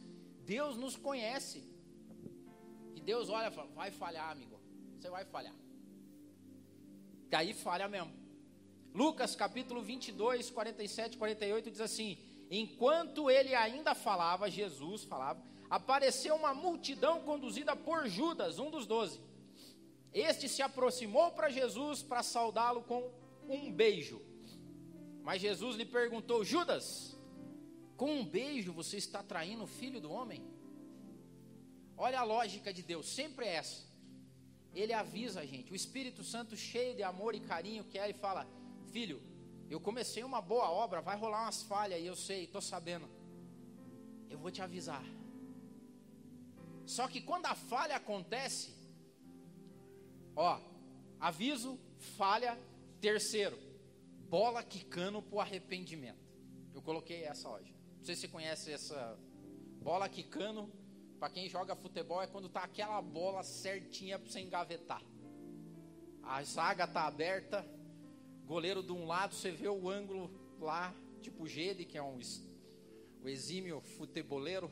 [0.45, 1.74] Deus nos conhece.
[3.05, 4.59] Deus olha e fala: vai falhar, amigo.
[4.99, 5.55] Você vai falhar.
[7.29, 8.13] Daí falha mesmo.
[8.95, 12.19] Lucas capítulo 22, 47 48 diz assim:
[12.51, 19.21] Enquanto ele ainda falava, Jesus falava, apareceu uma multidão conduzida por Judas, um dos doze.
[20.13, 23.11] Este se aproximou para Jesus para saudá-lo com
[23.49, 24.23] um beijo.
[25.23, 27.19] Mas Jesus lhe perguntou: Judas,
[27.97, 30.54] com um beijo você está traindo o filho do homem?
[31.97, 33.83] Olha a lógica de Deus, sempre é essa.
[34.75, 35.73] Ele avisa a gente.
[35.73, 38.47] O Espírito Santo, cheio de amor e carinho, quer e fala:
[38.93, 39.23] Filho,
[39.71, 43.09] eu comecei uma boa obra, vai rolar umas falhas aí, eu sei, estou sabendo.
[44.29, 45.05] Eu vou te avisar.
[46.87, 48.75] Só que quando a falha acontece,
[50.37, 50.61] ó,
[51.21, 51.79] aviso,
[52.17, 52.59] falha,
[53.01, 53.57] terceiro,
[54.29, 56.25] bola quicando para o arrependimento.
[56.75, 57.73] Eu coloquei essa hoje.
[57.99, 59.19] Não sei se você conhece essa
[59.81, 60.71] bola quicando
[61.19, 65.03] para quem joga futebol é quando tá aquela bola certinha para você engavetar.
[66.23, 67.67] A zaga tá aberta,
[68.47, 72.19] goleiro de um lado, você vê o ângulo lá, tipo Gede, que é um
[73.23, 74.71] o exímio futeboleiro.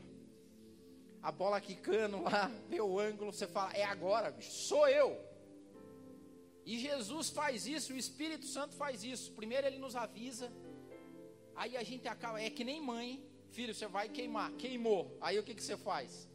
[1.23, 5.19] A bola quicando lá, vê o ângulo, você fala: "É agora, bicho, sou eu".
[6.65, 9.33] E Jesus faz isso, o Espírito Santo faz isso.
[9.33, 10.53] Primeiro ele nos avisa,
[11.57, 15.17] aí a gente acaba, é que nem mãe, filho, você vai queimar, queimou.
[15.21, 16.29] Aí o que que você faz?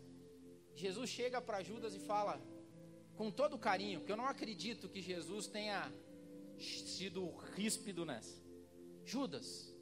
[0.78, 2.40] Jesus chega para Judas e fala,
[3.16, 5.92] com todo carinho, que eu não acredito que Jesus tenha
[6.60, 8.40] sido ríspido nessa.
[9.04, 9.74] Judas,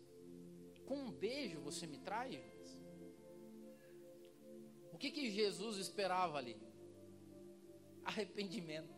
[0.85, 2.77] com um beijo você me trai, Judas?
[4.93, 6.55] O que, que Jesus esperava ali?
[8.05, 8.95] Arrependimento.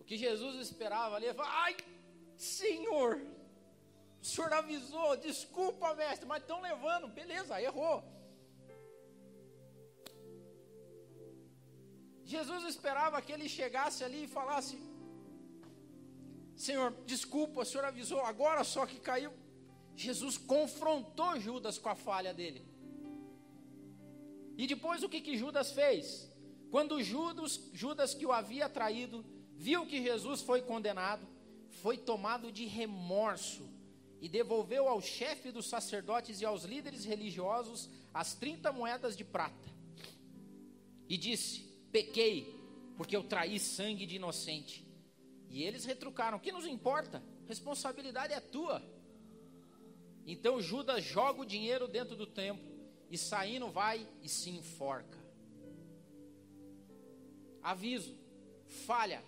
[0.00, 1.76] O que Jesus esperava ali, ele falou, ai,
[2.36, 3.24] Senhor,
[4.20, 8.04] o Senhor avisou, desculpa, mestre, mas estão levando, beleza, errou.
[12.24, 14.78] Jesus esperava que ele chegasse ali e falasse:
[16.56, 19.32] Senhor, desculpa, o senhor avisou, agora só que caiu.
[19.96, 22.66] Jesus confrontou Judas com a falha dele.
[24.56, 26.30] E depois o que, que Judas fez?
[26.70, 31.26] Quando Judas, Judas, que o havia traído, viu que Jesus foi condenado,
[31.82, 33.68] foi tomado de remorso
[34.20, 39.68] e devolveu ao chefe dos sacerdotes e aos líderes religiosos as 30 moedas de prata.
[41.08, 42.58] E disse: Pequei,
[42.96, 44.84] porque eu traí sangue de inocente.
[45.50, 47.22] E eles retrucaram: Que nos importa?
[47.46, 48.82] Responsabilidade é tua.
[50.26, 52.64] Então Judas joga o dinheiro dentro do templo
[53.10, 55.18] e saindo vai e se enforca.
[57.62, 58.16] Aviso,
[58.86, 59.22] falha,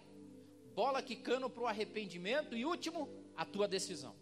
[0.75, 4.17] bola quicando para o arrependimento e último, a tua decisão.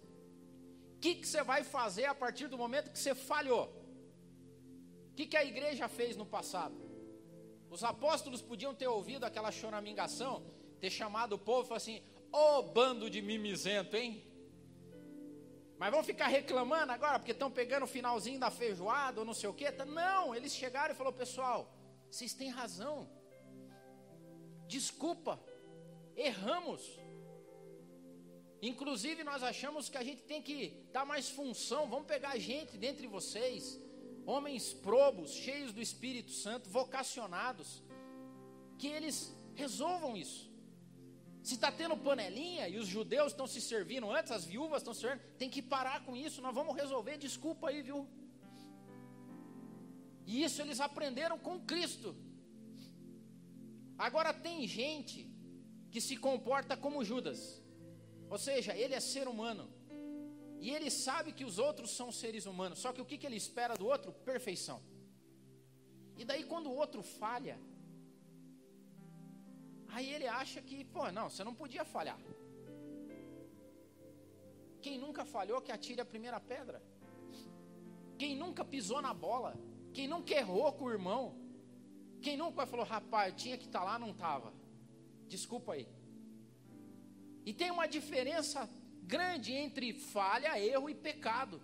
[0.97, 3.67] O que, que você vai fazer a partir do momento que você falhou?
[5.11, 6.75] O que, que a igreja fez no passado?
[7.75, 10.45] Os apóstolos podiam ter ouvido aquela choramingação,
[10.79, 14.23] ter chamado o povo e falar assim: Ô oh, bando de mimizento, hein?
[15.79, 19.49] Mas vão ficar reclamando agora porque estão pegando o finalzinho da feijoada ou não sei
[19.49, 19.71] o quê?
[19.87, 21.75] Não, eles chegaram e falaram: Pessoal,
[22.11, 23.09] vocês têm razão.
[24.69, 25.41] Desculpa,
[26.15, 26.83] erramos.
[28.61, 30.59] Inclusive, nós achamos que a gente tem que
[30.93, 31.89] dar mais função.
[31.89, 33.81] Vamos pegar gente dentre vocês,
[34.27, 37.83] homens probos, cheios do Espírito Santo, vocacionados,
[38.79, 40.51] que eles resolvam isso.
[41.43, 45.01] Se está tendo panelinha e os judeus estão se servindo antes, as viúvas estão se
[45.01, 48.09] servindo, tem que parar com isso, nós vamos resolver, desculpa aí, viu?
[50.25, 52.15] E isso eles aprenderam com Cristo.
[53.99, 55.29] Agora tem gente
[55.91, 57.61] que se comporta como Judas,
[58.31, 59.72] ou seja, ele é ser humano,
[60.65, 63.41] e ele sabe que os outros são seres humanos, só que o que, que ele
[63.45, 64.11] espera do outro?
[64.31, 64.79] Perfeição.
[66.21, 67.57] E daí, quando o outro falha,
[69.89, 72.21] aí ele acha que, pô, não, você não podia falhar.
[74.85, 76.81] Quem nunca falhou, que atire a primeira pedra.
[78.21, 79.53] Quem nunca pisou na bola,
[79.93, 81.23] quem nunca errou com o irmão,
[82.25, 84.55] quem nunca falou, rapaz, tinha que estar tá lá, não estava.
[85.27, 85.89] Desculpa aí.
[87.45, 88.71] E tem uma diferença
[89.03, 91.61] grande entre falha, erro e pecado.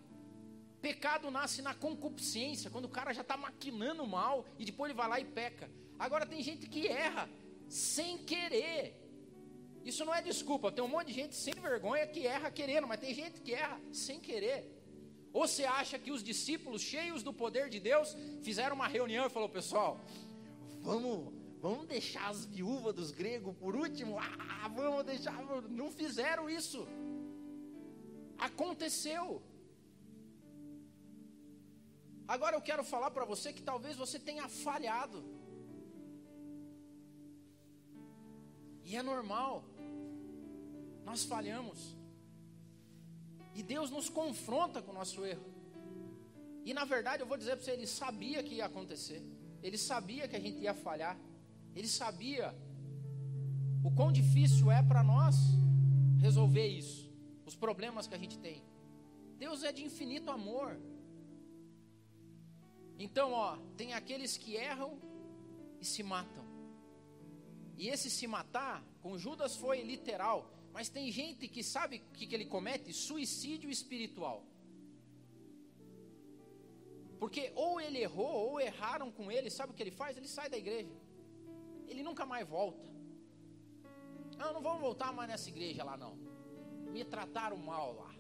[0.80, 5.09] Pecado nasce na concupiscência, quando o cara já está maquinando mal e depois ele vai
[5.09, 5.70] lá e peca.
[5.99, 7.28] Agora tem gente que erra
[7.68, 8.97] sem querer.
[9.84, 10.70] Isso não é desculpa.
[10.70, 13.80] Tem um monte de gente sem vergonha que erra querendo, mas tem gente que erra
[13.93, 14.74] sem querer.
[15.32, 19.30] Ou você acha que os discípulos, cheios do poder de Deus, fizeram uma reunião e
[19.30, 20.01] falou: pessoal,
[20.80, 24.18] vamos, vamos deixar as viúvas dos gregos por último?
[24.18, 25.34] Ah, vamos deixar.
[25.68, 26.86] Não fizeram isso.
[28.39, 29.43] Aconteceu.
[32.26, 35.24] Agora eu quero falar para você que talvez você tenha falhado.
[38.84, 39.64] E é normal.
[41.05, 41.97] Nós falhamos.
[43.55, 45.47] E Deus nos confronta com o nosso erro.
[46.64, 49.22] E na verdade eu vou dizer para você, ele sabia que ia acontecer.
[49.62, 51.18] Ele sabia que a gente ia falhar.
[51.74, 52.55] Ele sabia
[53.82, 55.34] o quão difícil é para nós
[56.20, 57.07] resolver isso
[57.49, 58.62] os problemas que a gente tem.
[59.44, 60.78] Deus é de infinito amor.
[62.99, 64.92] Então, ó, tem aqueles que erram
[65.80, 66.44] e se matam.
[67.76, 70.38] E esse se matar, com Judas foi literal,
[70.72, 72.92] mas tem gente que sabe o que, que ele comete?
[72.92, 74.44] Suicídio espiritual.
[77.20, 80.16] Porque ou ele errou, ou erraram com ele, sabe o que ele faz?
[80.16, 80.94] Ele sai da igreja.
[81.86, 82.86] Ele nunca mais volta.
[84.36, 86.28] Não, não vamos voltar mais nessa igreja lá não
[86.95, 88.14] me trataram mal lá.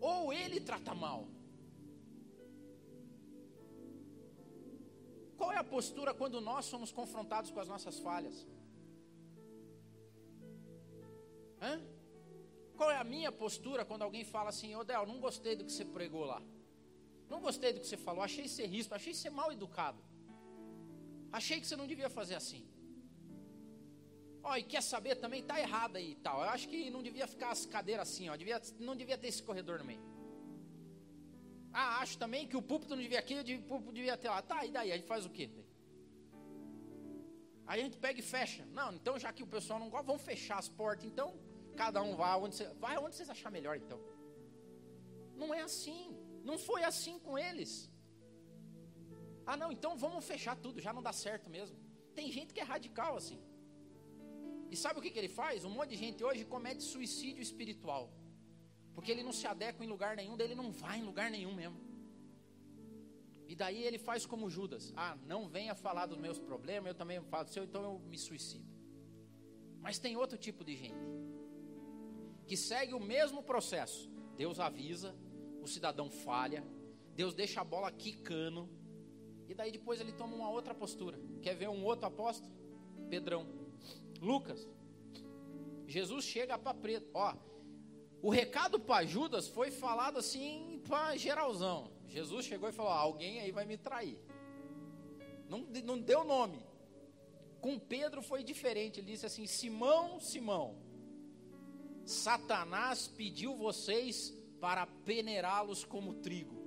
[0.00, 1.28] Ou ele trata mal.
[5.36, 8.46] Qual é a postura quando nós somos confrontados com as nossas falhas?
[11.60, 11.80] Hã?
[12.76, 15.72] Qual é a minha postura quando alguém fala assim, ô Del, não gostei do que
[15.72, 16.42] você pregou lá.
[17.28, 20.02] Não gostei do que você falou, achei ser risco, achei ser mal educado.
[21.30, 22.62] Achei que você não devia fazer assim.
[24.42, 26.42] Ó, e quer saber também, tá errado aí e tal.
[26.42, 28.36] Eu acho que não devia ficar as cadeiras assim, ó.
[28.36, 30.02] Devia, não devia ter esse corredor no meio.
[31.72, 34.42] Ah, acho também que o púlpito não devia aqui, o púlpito devia ter lá.
[34.42, 34.92] Tá, e daí?
[34.92, 35.50] A gente faz o quê?
[37.66, 38.64] Aí a gente pega e fecha.
[38.72, 41.04] Não, então já que o pessoal não gosta, vamos fechar as portas.
[41.04, 41.38] Então,
[41.76, 44.00] cada um vai onde, você, vai onde vocês achar melhor, então.
[45.36, 46.16] Não é assim.
[46.42, 47.90] Não foi assim com eles.
[49.46, 51.76] Ah, não, então vamos fechar tudo, já não dá certo mesmo.
[52.14, 53.40] Tem gente que é radical assim.
[54.70, 55.64] E sabe o que, que ele faz?
[55.64, 58.12] Um monte de gente hoje comete suicídio espiritual.
[58.94, 61.54] Porque ele não se adequa em lugar nenhum, daí ele não vai em lugar nenhum
[61.54, 61.78] mesmo.
[63.48, 67.20] E daí ele faz como Judas: Ah, não venha falar dos meus problemas, eu também
[67.22, 68.64] falo do seu, então eu me suicido.
[69.80, 71.04] Mas tem outro tipo de gente
[72.46, 74.10] que segue o mesmo processo.
[74.36, 75.16] Deus avisa,
[75.62, 76.66] o cidadão falha,
[77.14, 78.68] Deus deixa a bola quicando.
[79.48, 81.18] E daí depois ele toma uma outra postura.
[81.42, 82.52] Quer ver um outro apóstolo?
[83.08, 83.59] Pedrão.
[84.20, 84.68] Lucas.
[85.86, 87.08] Jesus chega para Pedro.
[87.14, 87.34] Ó,
[88.22, 91.90] o recado para Judas foi falado assim para geralzão.
[92.06, 94.18] Jesus chegou e falou: alguém aí vai me trair.
[95.48, 96.64] Não, não deu nome.
[97.60, 99.00] Com Pedro foi diferente.
[99.00, 100.76] Ele disse assim: Simão, Simão,
[102.04, 106.60] Satanás pediu vocês para peneirá-los como trigo.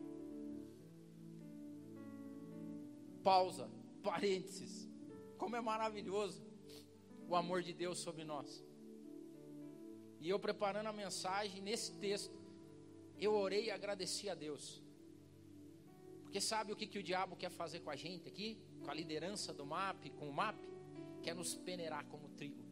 [3.23, 3.69] Pausa,
[4.01, 4.89] parênteses.
[5.37, 6.42] Como é maravilhoso
[7.33, 8.63] o amor de Deus sobre nós.
[10.19, 12.37] E eu preparando a mensagem nesse texto,
[13.25, 14.81] eu orei e agradeci a Deus.
[16.21, 18.57] Porque sabe o que, que o diabo quer fazer com a gente aqui?
[18.83, 20.59] Com a liderança do MAP, com o MAP?
[21.23, 22.63] Quer nos peneirar como trigo.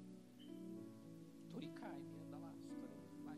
[1.52, 2.02] Turicai,
[2.32, 2.54] lá,
[3.26, 3.38] vai,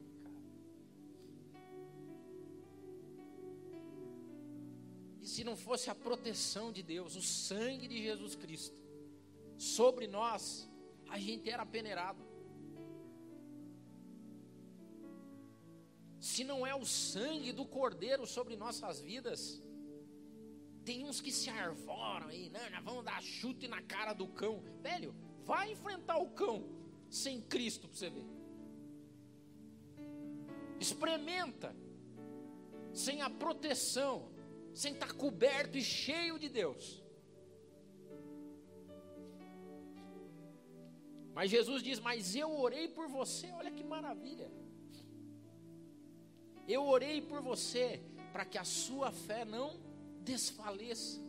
[5.22, 8.80] E se não fosse a proteção de Deus, o sangue de Jesus Cristo
[9.58, 10.70] sobre nós,
[11.10, 12.34] a gente era peneirado.
[16.24, 19.62] se não é o sangue do Cordeiro sobre nossas vidas,
[20.86, 24.64] tem uns que se arvoram aí, não, nós vamos dar chute na cara do cão.
[24.82, 26.66] Velho, vai enfrentar o cão
[27.10, 28.26] sem Cristo para você ver.
[30.80, 31.76] Experimenta,
[32.93, 34.32] sem a proteção,
[34.74, 37.03] sem estar tá coberto e cheio de Deus.
[41.34, 44.50] Mas Jesus diz: Mas eu orei por você, olha que maravilha.
[46.68, 49.70] Eu orei por você para que a sua fé não
[50.22, 51.22] desfaleça.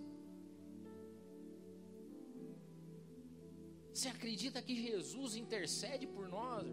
[3.92, 6.66] Você acredita que Jesus intercede por nós?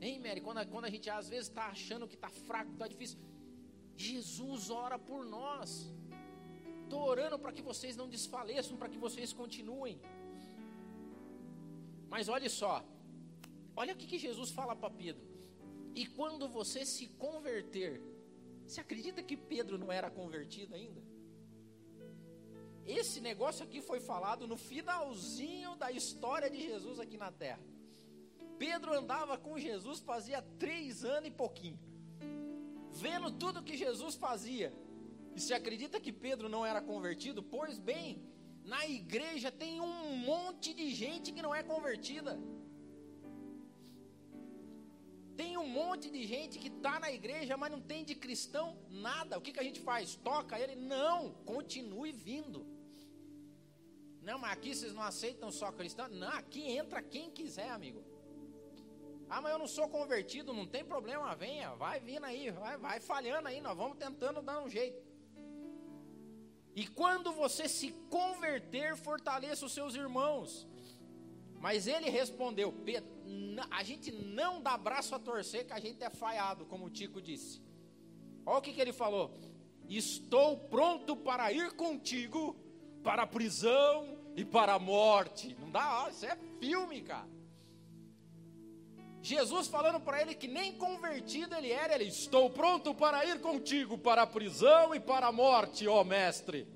[0.00, 0.40] Hein, Mary?
[0.40, 3.18] Quando, quando a gente às vezes está achando que está fraco, está difícil,
[3.96, 5.70] Jesus ora por nós.
[6.84, 10.00] Estou orando para que vocês não desfaleçam, para que vocês continuem.
[12.08, 12.84] Mas olha só,
[13.74, 15.26] olha o que, que Jesus fala para Pedro.
[15.94, 18.02] E quando você se converter,
[18.66, 21.00] você acredita que Pedro não era convertido ainda?
[22.84, 27.60] Esse negócio aqui foi falado no finalzinho da história de Jesus aqui na terra.
[28.58, 31.78] Pedro andava com Jesus fazia três anos e pouquinho,
[32.92, 34.72] vendo tudo que Jesus fazia.
[35.34, 37.42] E se acredita que Pedro não era convertido?
[37.42, 38.22] Pois bem,
[38.72, 42.32] na igreja tem um monte de gente que não é convertida.
[45.36, 49.38] Tem um monte de gente que está na igreja, mas não tem de cristão nada.
[49.38, 50.16] O que, que a gente faz?
[50.16, 50.74] Toca ele?
[50.74, 52.66] Não, continue vindo.
[54.20, 56.08] Não, mas aqui vocês não aceitam só cristão?
[56.08, 58.02] Não, aqui entra quem quiser, amigo.
[59.28, 62.98] Ah, mas eu não sou convertido, não tem problema, venha, vai vindo aí, vai, vai
[62.98, 65.05] falhando aí, nós vamos tentando dar um jeito.
[66.76, 70.68] E quando você se converter, fortaleça os seus irmãos.
[71.58, 73.08] Mas ele respondeu: Pedro,
[73.70, 77.22] a gente não dá braço a torcer que a gente é falhado, como o Tico
[77.22, 77.62] disse.
[78.44, 79.34] Olha o que, que ele falou:
[79.88, 82.54] Estou pronto para ir contigo
[83.02, 85.56] para a prisão e para a morte.
[85.58, 87.35] Não dá, isso é filme, cara.
[89.26, 93.98] Jesus falando para ele que nem convertido ele era, ele: Estou pronto para ir contigo
[93.98, 96.68] para a prisão e para a morte, ó mestre.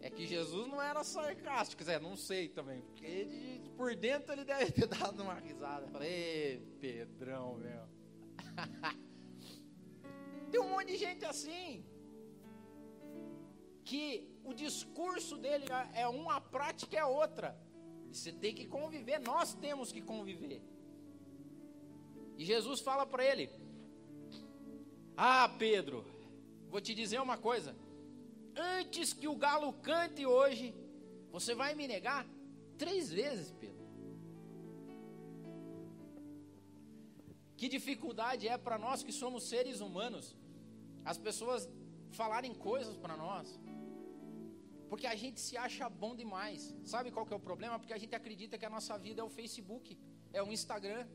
[0.00, 4.72] É que Jesus não era sarcástico, é, não sei também, porque por dentro ele deve
[4.72, 5.86] ter dado uma risada.
[5.88, 7.86] Falei, Pedrão, meu.
[10.50, 11.84] Tem um monte de gente assim,
[13.84, 17.67] que o discurso dele é, é uma, a prática é outra.
[18.12, 20.62] Você tem que conviver, nós temos que conviver.
[22.36, 23.50] E Jesus fala para ele:
[25.16, 26.04] Ah, Pedro,
[26.70, 27.76] vou te dizer uma coisa
[28.58, 30.74] antes que o galo cante hoje,
[31.30, 32.26] você vai me negar
[32.76, 33.86] três vezes, Pedro.
[37.56, 40.36] Que dificuldade é para nós que somos seres humanos,
[41.04, 41.68] as pessoas
[42.12, 43.58] falarem coisas para nós,
[44.88, 46.74] porque a gente se acha bom demais.
[46.92, 47.78] Sabe qual que é o problema?
[47.78, 49.98] Porque a gente acredita que a nossa vida é o Facebook,
[50.32, 51.06] é o Instagram.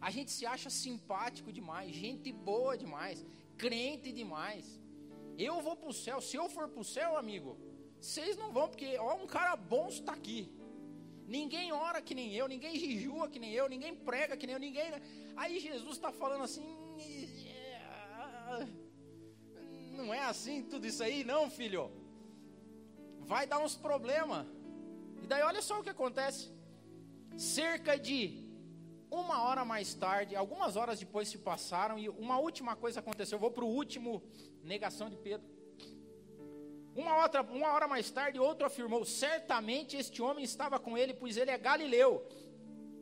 [0.00, 3.24] A gente se acha simpático demais, gente boa demais,
[3.56, 4.80] crente demais.
[5.36, 6.20] Eu vou para o céu.
[6.20, 7.58] Se eu for para o céu, amigo,
[8.00, 10.40] vocês não vão, porque ó, um cara bom está aqui.
[11.26, 14.60] Ninguém ora que nem eu, ninguém jejua que nem eu, ninguém prega que nem eu,
[14.60, 14.90] ninguém.
[15.36, 16.66] Aí Jesus está falando assim.
[19.92, 21.90] Não é assim tudo isso aí, não, filho.
[23.28, 24.46] Vai dar uns problemas.
[25.22, 26.50] E daí olha só o que acontece.
[27.36, 28.46] Cerca de
[29.10, 33.36] Uma hora mais tarde, algumas horas depois se passaram e uma última coisa aconteceu.
[33.36, 34.22] Eu vou para o último
[34.62, 35.46] negação de Pedro.
[36.94, 41.38] Uma, outra, uma hora mais tarde, outro afirmou: Certamente este homem estava com ele, pois
[41.38, 42.26] ele é galileu.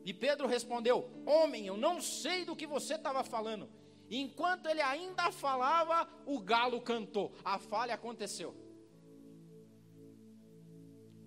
[0.05, 3.69] E Pedro respondeu: Homem, eu não sei do que você estava falando.
[4.09, 7.33] E enquanto ele ainda falava, o galo cantou.
[7.43, 8.55] A falha aconteceu.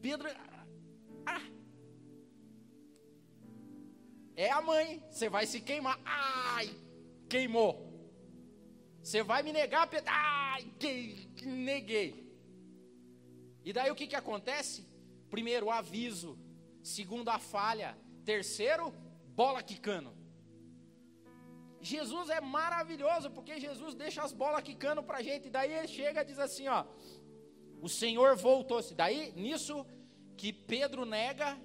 [0.01, 0.29] Pedro.
[1.27, 1.43] Ah,
[4.37, 5.99] é a mãe, você vai se queimar.
[6.05, 6.75] Ai,
[7.29, 7.73] queimou.
[9.03, 10.11] Você vai me negar, Pedro.
[10.11, 12.09] Ai, que, neguei.
[13.65, 14.87] E daí o que, que acontece?
[15.29, 16.39] Primeiro, aviso.
[16.83, 17.97] Segundo, a falha.
[18.25, 18.93] Terceiro,
[19.35, 20.11] bola quicando.
[21.81, 25.49] Jesus é maravilhoso, porque Jesus deixa as bolas quicando para a gente.
[25.49, 26.85] E daí ele chega e diz assim: ó,
[27.81, 28.95] o Senhor voltou-se.
[28.95, 29.87] Daí, nisso
[30.37, 31.61] que Pedro nega,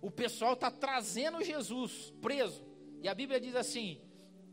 [0.00, 2.64] o pessoal está trazendo Jesus preso.
[3.02, 4.00] E a Bíblia diz assim: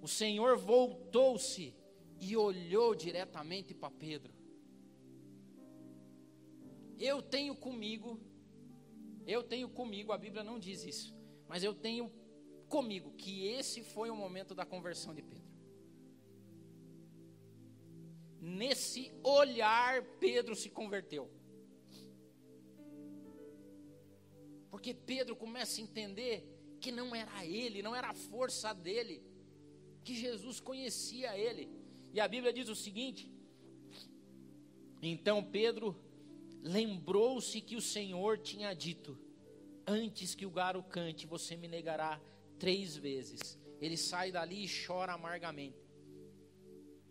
[0.02, 1.76] o Senhor voltou-se
[2.20, 4.34] e olhou diretamente para Pedro.
[7.00, 8.20] Eu tenho comigo,
[9.26, 11.16] eu tenho comigo, a Bíblia não diz isso,
[11.48, 12.12] mas eu tenho
[12.70, 15.51] comigo que esse foi o momento da conversão de Pedro.
[18.42, 21.30] Nesse olhar, Pedro se converteu.
[24.70, 26.44] Porque Pedro começa a entender
[26.80, 29.24] que não era ele, não era a força dele,
[30.04, 31.70] que Jesus conhecia ele.
[32.12, 33.32] E a Bíblia diz o seguinte:
[35.02, 36.00] então Pedro
[36.62, 39.18] lembrou-se que o Senhor tinha dito:
[39.88, 42.22] Antes que o garo cante, você me negará
[42.60, 43.60] três vezes.
[43.80, 45.82] Ele sai dali e chora amargamente.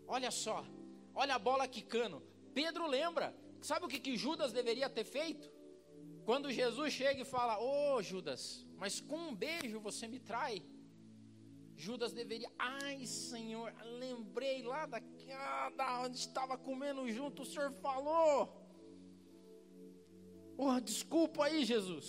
[0.06, 0.64] Olha só,
[1.22, 2.22] olha a bola quicando.
[2.60, 3.26] Pedro lembra,
[3.70, 5.46] sabe o que, que Judas deveria ter feito?
[6.28, 8.42] Quando Jesus chega e fala: Ô oh, Judas,
[8.82, 10.56] mas com um beijo você me trai.
[11.76, 13.72] Judas deveria, ai Senhor,
[14.04, 18.34] lembrei lá da, ah, da onde estava comendo junto, o Senhor falou.
[20.62, 22.06] Oh, desculpa aí, Jesus.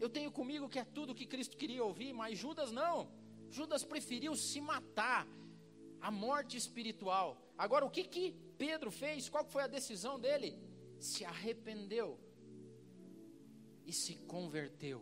[0.00, 2.96] Eu tenho comigo que é tudo que Cristo queria ouvir, mas Judas não.
[3.56, 5.22] Judas preferiu se matar,
[6.02, 7.28] a morte espiritual.
[7.56, 8.24] Agora, o que que
[8.58, 9.28] Pedro fez?
[9.28, 10.50] Qual foi a decisão dele?
[10.98, 12.18] Se arrependeu
[13.86, 15.00] e se converteu.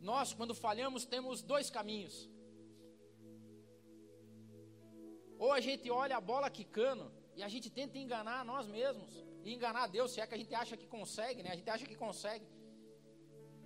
[0.00, 2.16] Nós, quando falhamos, temos dois caminhos.
[5.36, 9.12] Ou a gente olha a bola quicando e a gente tenta enganar nós mesmos.
[9.44, 11.50] E enganar Deus, se é que a gente acha que consegue, né?
[11.50, 12.46] A gente acha que consegue.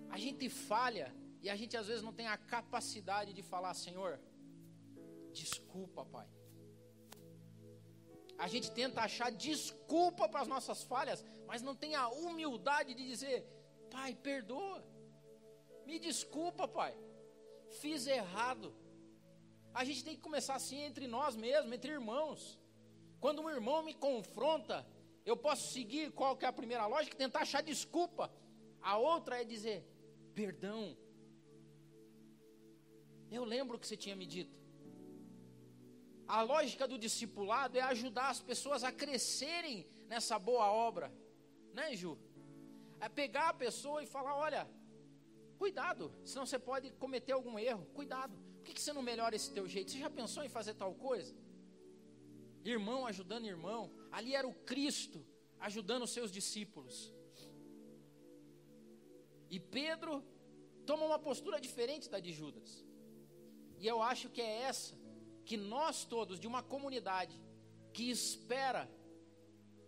[0.09, 4.20] A gente falha e a gente às vezes não tem a capacidade de falar, Senhor,
[5.32, 6.28] desculpa, Pai.
[8.38, 13.07] A gente tenta achar desculpa para as nossas falhas, mas não tem a humildade de
[13.07, 13.45] dizer,
[13.91, 14.84] Pai, perdoa.
[15.86, 16.97] Me desculpa, Pai.
[17.80, 18.74] Fiz errado.
[19.74, 22.59] A gente tem que começar assim entre nós mesmos, entre irmãos.
[23.20, 24.86] Quando um irmão me confronta,
[25.24, 28.32] eu posso seguir qual que é a primeira lógica, tentar achar desculpa.
[28.80, 29.84] A outra é dizer,
[30.34, 30.97] perdão.
[33.31, 34.59] Eu lembro o que você tinha me dito.
[36.26, 41.12] A lógica do discipulado é ajudar as pessoas a crescerem nessa boa obra,
[41.72, 42.18] né, Ju?
[43.01, 44.68] É pegar a pessoa e falar: olha,
[45.59, 48.37] cuidado, senão você pode cometer algum erro, cuidado.
[48.57, 49.91] Por que, você não melhora esse teu jeito?
[49.91, 51.35] Você já pensou em fazer tal coisa?
[52.64, 53.91] Irmão ajudando irmão.
[54.12, 55.24] Ali era o Cristo
[55.59, 57.12] ajudando os seus discípulos.
[59.49, 60.22] E Pedro
[60.87, 62.85] toma uma postura diferente da de Judas.
[63.81, 64.95] E eu acho que é essa
[65.45, 67.35] que nós todos, de uma comunidade
[67.95, 68.89] que espera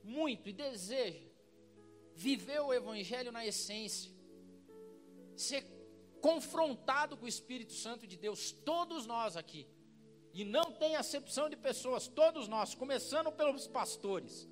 [0.02, 1.24] muito e deseja
[2.14, 4.10] viver o Evangelho na essência,
[5.36, 5.64] ser
[6.20, 9.66] confrontado com o Espírito Santo de Deus, todos nós aqui.
[10.32, 14.48] E não tem acepção de pessoas, todos nós, começando pelos pastores,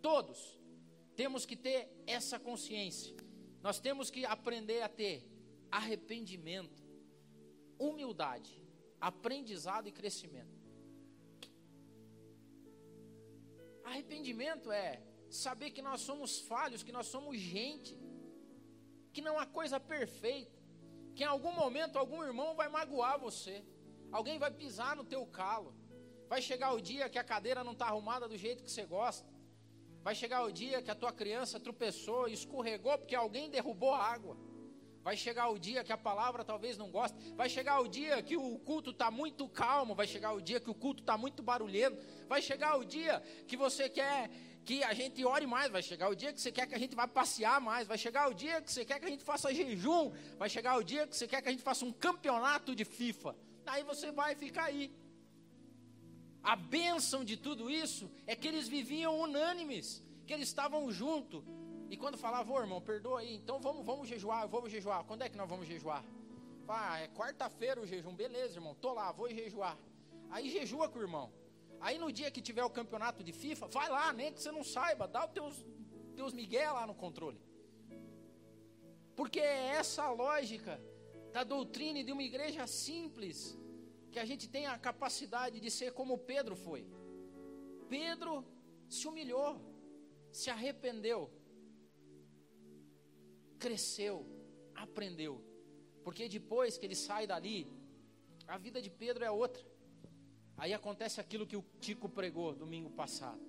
[0.00, 0.58] todos,
[1.16, 3.16] temos que ter essa consciência.
[3.60, 5.28] Nós temos que aprender a ter
[5.70, 6.80] arrependimento,
[7.78, 8.62] humildade,
[9.00, 10.56] aprendizado e crescimento.
[13.84, 17.98] Arrependimento é saber que nós somos falhos, que nós somos gente,
[19.12, 20.58] que não há coisa perfeita
[21.18, 23.64] que em algum momento algum irmão vai magoar você,
[24.12, 25.74] alguém vai pisar no teu calo,
[26.28, 29.28] vai chegar o dia que a cadeira não está arrumada do jeito que você gosta,
[30.00, 34.36] vai chegar o dia que a tua criança tropeçou escorregou porque alguém derrubou a água.
[35.08, 37.16] Vai chegar o dia que a palavra talvez não goste.
[37.34, 39.94] Vai chegar o dia que o culto está muito calmo.
[39.94, 41.96] Vai chegar o dia que o culto está muito barulhento.
[42.28, 43.14] Vai chegar o dia
[43.46, 44.30] que você quer
[44.66, 46.94] que a gente ore mais, vai chegar o dia que você quer que a gente
[46.94, 50.12] vá passear mais, vai chegar o dia que você quer que a gente faça jejum,
[50.36, 53.34] vai chegar o dia que você quer que a gente faça um campeonato de FIFA.
[53.64, 54.92] Aí você vai ficar aí.
[56.42, 61.42] A bênção de tudo isso é que eles viviam unânimes, que eles estavam juntos.
[61.90, 65.04] E quando falava, ô irmão, perdoa aí, então vamos, vamos jejuar, vamos jejuar.
[65.04, 66.04] Quando é que nós vamos jejuar?
[66.68, 69.78] Ah, é quarta-feira o jejum, beleza, irmão, tô lá, vou jejuar.
[70.30, 71.32] Aí jejua com o irmão.
[71.80, 74.62] Aí no dia que tiver o campeonato de FIFA, vai lá, nem que você não
[74.62, 75.66] saiba, dá os teus,
[76.14, 77.40] teus migué lá no controle.
[79.16, 80.80] Porque é essa a lógica
[81.32, 83.58] da doutrina de uma igreja simples,
[84.10, 86.86] que a gente tem a capacidade de ser como Pedro foi.
[87.88, 88.44] Pedro
[88.88, 89.60] se humilhou,
[90.30, 91.30] se arrependeu,
[93.58, 94.26] cresceu,
[94.74, 95.42] aprendeu.
[96.04, 97.66] Porque depois que ele sai dali,
[98.46, 99.64] a vida de Pedro é outra.
[100.56, 103.40] Aí acontece aquilo que o Tico pregou domingo passado.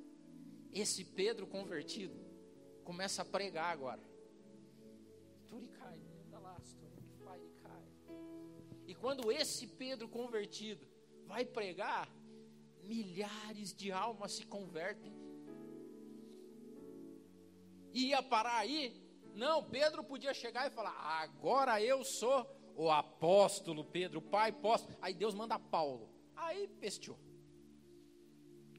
[0.74, 2.16] Esse Pedro convertido
[2.84, 4.01] começa a pregar agora.
[8.86, 10.86] E quando esse Pedro convertido
[11.26, 12.12] vai pregar,
[12.84, 15.14] milhares de almas se convertem.
[17.93, 18.98] E ia parar aí?
[19.36, 24.97] Não, Pedro podia chegar e falar: agora eu sou o apóstolo Pedro, pai apóstolo.
[25.01, 26.09] Aí Deus manda Paulo.
[26.36, 27.19] Aí pesteou.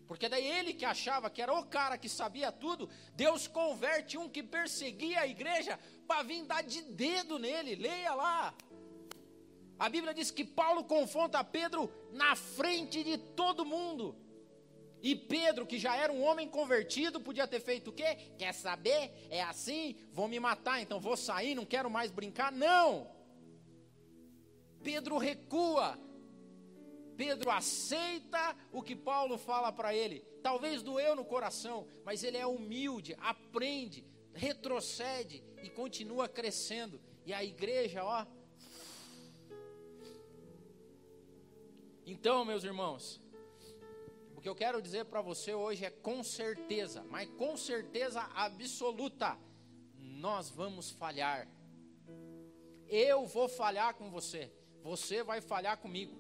[0.09, 4.29] Porque daí ele que achava que era o cara que sabia tudo, Deus converte um
[4.29, 7.77] que perseguia a igreja para vir dar de dedo nele.
[7.77, 8.55] Leia lá.
[9.79, 14.17] A Bíblia diz que Paulo confronta Pedro na frente de todo mundo.
[15.03, 18.17] E Pedro, que já era um homem convertido, podia ter feito o quê?
[18.37, 19.13] Quer saber?
[19.31, 19.97] É assim?
[20.13, 22.53] Vou me matar, então vou sair, não quero mais brincar.
[22.53, 23.09] Não!
[24.83, 25.99] Pedro recua,
[27.17, 30.21] Pedro aceita o que Paulo fala para ele.
[30.43, 37.01] Talvez doeu no coração, mas ele é humilde, aprende, retrocede e continua crescendo.
[37.27, 38.27] E a igreja, ó.
[42.07, 43.21] Então, meus irmãos,
[44.41, 49.39] o que eu quero dizer para você hoje é com certeza, mas com certeza absoluta,
[49.99, 51.47] nós vamos falhar.
[52.89, 54.51] Eu vou falhar com você,
[54.83, 56.17] você vai falhar comigo.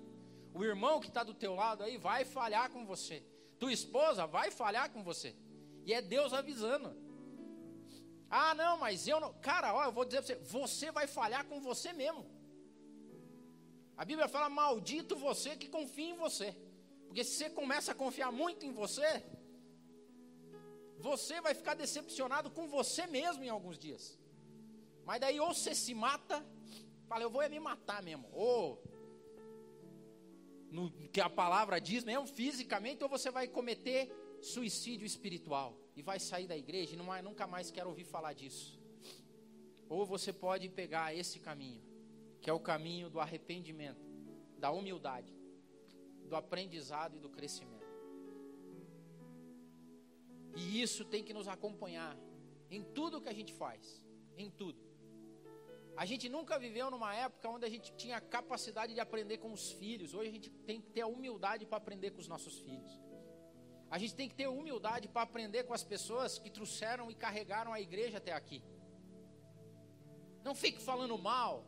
[0.53, 3.25] O irmão que está do teu lado aí vai falhar com você.
[3.59, 5.35] Tua esposa vai falhar com você.
[5.87, 6.95] E é Deus avisando.
[8.29, 9.33] Ah, não, mas eu não.
[9.41, 12.27] Cara, ó, eu vou dizer para você: você vai falhar com você mesmo.
[13.97, 16.55] A Bíblia fala: maldito você que confia em você.
[17.11, 19.09] Porque se você começa a confiar muito em você,
[20.97, 24.17] você vai ficar decepcionado com você mesmo em alguns dias.
[25.05, 26.37] Mas daí ou você se mata,
[27.09, 28.29] fala, eu vou é me matar mesmo.
[28.33, 28.81] Ou
[30.71, 34.09] no que a palavra diz mesmo, fisicamente, ou você vai cometer
[34.41, 38.81] suicídio espiritual e vai sair da igreja e não, nunca mais quer ouvir falar disso.
[39.89, 41.83] Ou você pode pegar esse caminho,
[42.41, 44.09] que é o caminho do arrependimento,
[44.59, 45.40] da humildade,
[46.31, 47.91] do aprendizado e do crescimento.
[50.57, 52.17] E isso tem que nos acompanhar
[52.71, 54.03] em tudo que a gente faz,
[54.37, 54.81] em tudo.
[55.97, 59.73] A gente nunca viveu numa época onde a gente tinha capacidade de aprender com os
[59.73, 60.15] filhos.
[60.15, 62.93] Hoje a gente tem que ter a humildade para aprender com os nossos filhos.
[63.91, 67.73] A gente tem que ter humildade para aprender com as pessoas que trouxeram e carregaram
[67.73, 68.63] a igreja até aqui.
[70.45, 71.67] Não fique falando mal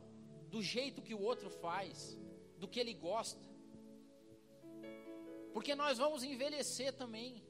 [0.49, 2.17] do jeito que o outro faz,
[2.59, 3.52] do que ele gosta.
[5.53, 7.45] Porque nós vamos envelhecer também.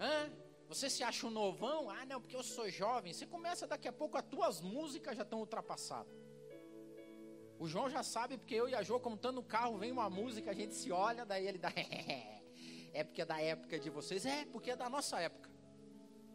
[0.00, 0.30] Hã?
[0.68, 1.90] Você se acha um novão?
[1.90, 3.12] Ah, não, porque eu sou jovem.
[3.12, 6.12] Você começa daqui a pouco, as tuas músicas já estão ultrapassadas.
[7.58, 10.08] O João já sabe, porque eu e a Jo, como estando no carro, vem uma
[10.10, 11.70] música, a gente se olha, daí ele dá.
[12.92, 14.24] é porque é da época de vocês?
[14.26, 15.48] É, porque é da nossa época.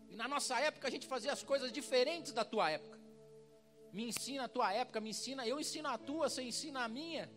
[0.09, 2.97] E na nossa época a gente fazia as coisas diferentes da tua época.
[3.91, 7.29] Me ensina a tua época, me ensina, eu ensino a tua, você ensina a minha.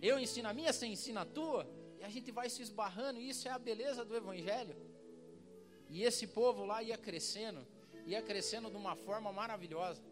[0.00, 1.68] Eu ensino a minha, você ensina a tua.
[1.98, 4.74] E a gente vai se esbarrando, e isso é a beleza do Evangelho.
[5.88, 7.66] E esse povo lá ia crescendo,
[8.06, 10.02] ia crescendo de uma forma maravilhosa.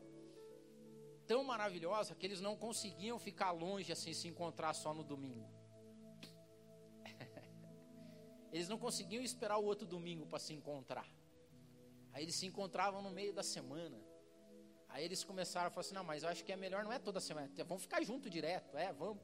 [1.27, 5.49] Tão maravilhosa que eles não conseguiam ficar longe assim, se encontrar só no domingo.
[8.53, 11.09] eles não conseguiam esperar o outro domingo para se encontrar.
[12.13, 13.99] Aí eles se encontravam no meio da semana.
[14.89, 16.99] Aí eles começaram a falar assim: não, mas eu acho que é melhor, não é
[16.99, 19.23] toda semana, vamos ficar junto direto, é, vamos.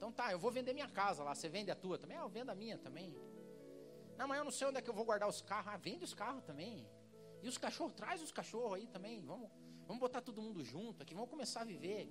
[0.00, 2.16] Então tá, eu vou vender minha casa lá, você vende a tua também?
[2.16, 3.14] Ah, eu vendo a minha também.
[4.16, 5.74] Não, mas eu não sei onde é que eu vou guardar os carros.
[5.74, 6.88] Ah, vende os carros também.
[7.42, 9.20] E os cachorros, traz os cachorros aí também.
[9.20, 9.50] Vamos,
[9.86, 12.08] vamos botar todo mundo junto aqui, vamos começar a viver.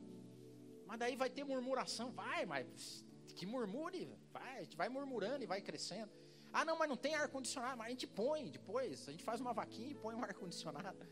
[0.85, 2.11] Mas daí vai ter murmuração.
[2.11, 3.03] Vai, mas
[3.35, 4.15] que murmure.
[4.31, 6.11] Vai, a gente vai murmurando e vai crescendo.
[6.53, 7.75] Ah, não, mas não tem ar-condicionado.
[7.79, 9.09] Mas a gente põe depois.
[9.09, 11.07] A gente faz uma vaquinha e põe um ar-condicionado.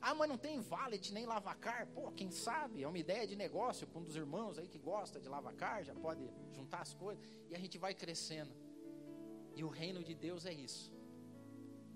[0.00, 1.86] Ah, mas não tem valet nem lavacar.
[1.88, 2.82] Pô, quem sabe?
[2.82, 5.94] É uma ideia de negócio para um dos irmãos aí que gosta de lavacar, já
[5.94, 6.22] pode
[6.52, 7.24] juntar as coisas.
[7.50, 8.54] E a gente vai crescendo.
[9.56, 10.92] E o reino de Deus é isso.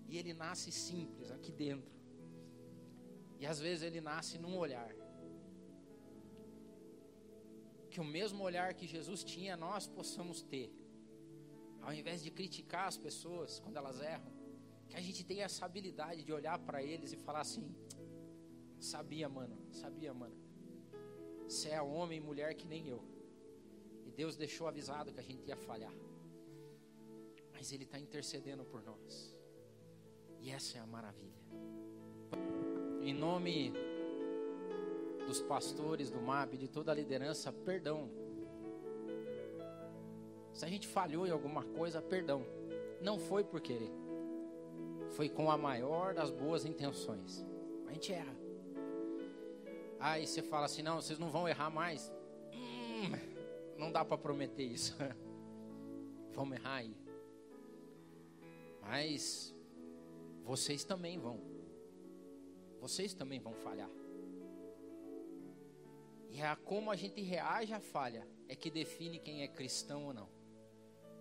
[0.08, 1.92] E ele nasce simples aqui dentro.
[3.38, 4.92] E às vezes ele nasce num olhar.
[7.90, 10.68] Que o mesmo olhar que Jesus tinha, nós possamos ter.
[11.80, 14.32] Ao invés de criticar as pessoas quando elas erram,
[14.88, 17.64] que a gente tenha essa habilidade de olhar para eles e falar assim:
[18.82, 20.34] sabia, mano, sabia, mano.
[21.48, 23.02] Você é homem e mulher que nem eu.
[24.04, 25.92] E Deus deixou avisado que a gente ia falhar.
[27.52, 29.36] Mas Ele está intercedendo por nós.
[30.40, 31.40] E essa é a maravilha.
[33.02, 33.72] Em nome
[35.26, 38.10] dos pastores do MAB, de toda a liderança, perdão.
[40.52, 42.44] Se a gente falhou em alguma coisa, perdão.
[43.00, 43.92] Não foi por querer.
[45.10, 47.44] Foi com a maior das boas intenções.
[47.86, 48.41] A gente erra.
[50.02, 52.12] Aí você fala assim: não, vocês não vão errar mais.
[52.52, 54.96] Hum, não dá para prometer isso.
[56.34, 56.96] Vamos errar aí.
[58.80, 59.54] Mas
[60.42, 61.40] vocês também vão.
[62.80, 63.88] Vocês também vão falhar.
[66.30, 70.12] E é como a gente reage à falha é que define quem é cristão ou
[70.12, 70.28] não.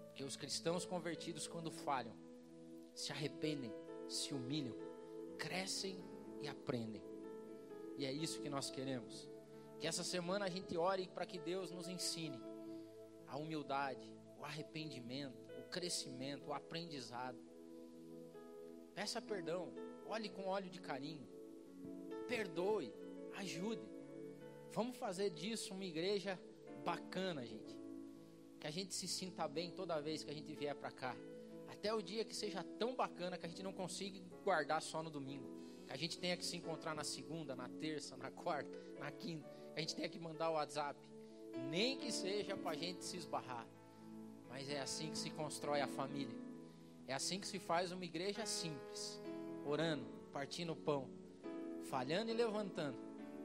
[0.08, 2.16] Porque os cristãos convertidos, quando falham,
[2.96, 3.72] se arrependem,
[4.10, 4.76] se humilham,
[5.38, 6.04] crescem
[6.42, 7.11] e aprendem.
[8.02, 9.30] E é isso que nós queremos.
[9.80, 12.42] Que essa semana a gente ore para que Deus nos ensine
[13.28, 17.38] a humildade, o arrependimento, o crescimento, o aprendizado.
[18.96, 19.72] Peça perdão,
[20.08, 21.28] olhe com óleo de carinho,
[22.28, 22.92] perdoe,
[23.36, 23.88] ajude.
[24.72, 26.42] Vamos fazer disso uma igreja
[26.84, 27.78] bacana, gente.
[28.60, 31.16] Que a gente se sinta bem toda vez que a gente vier para cá.
[31.68, 35.12] Até o dia que seja tão bacana que a gente não consiga guardar só no
[35.12, 35.61] domingo.
[35.92, 39.50] A gente tenha que se encontrar na segunda, na terça, na quarta, na quinta.
[39.76, 40.98] A gente tenha que mandar o WhatsApp.
[41.70, 43.68] Nem que seja para a gente se esbarrar.
[44.48, 46.34] Mas é assim que se constrói a família.
[47.08, 49.22] É assim que se faz uma igreja simples,
[49.66, 51.10] orando, partindo o pão,
[51.90, 52.98] falhando e levantando,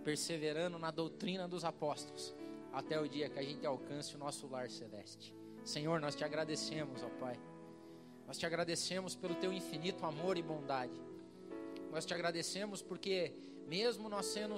[0.05, 2.33] perseverando na doutrina dos apóstolos,
[2.73, 5.35] até o dia que a gente alcance o nosso lar celeste.
[5.65, 7.37] Senhor, nós te agradecemos, ó Pai.
[8.25, 10.95] Nós te agradecemos pelo teu infinito amor e bondade.
[11.91, 13.33] Nós te agradecemos porque
[13.67, 14.57] mesmo nós sendo,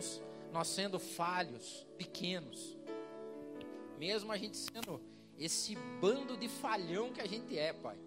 [0.52, 2.76] nós sendo falhos, pequenos,
[3.98, 5.00] mesmo a gente sendo
[5.38, 7.98] esse bando de falhão que a gente é, Pai,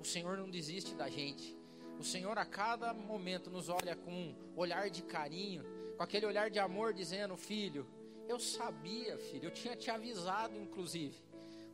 [0.00, 1.56] o Senhor não desiste da gente.
[1.98, 5.64] O Senhor a cada momento nos olha com um olhar de carinho,
[5.96, 7.86] com aquele olhar de amor, dizendo: Filho,
[8.28, 11.16] eu sabia, filho, eu tinha te avisado, inclusive,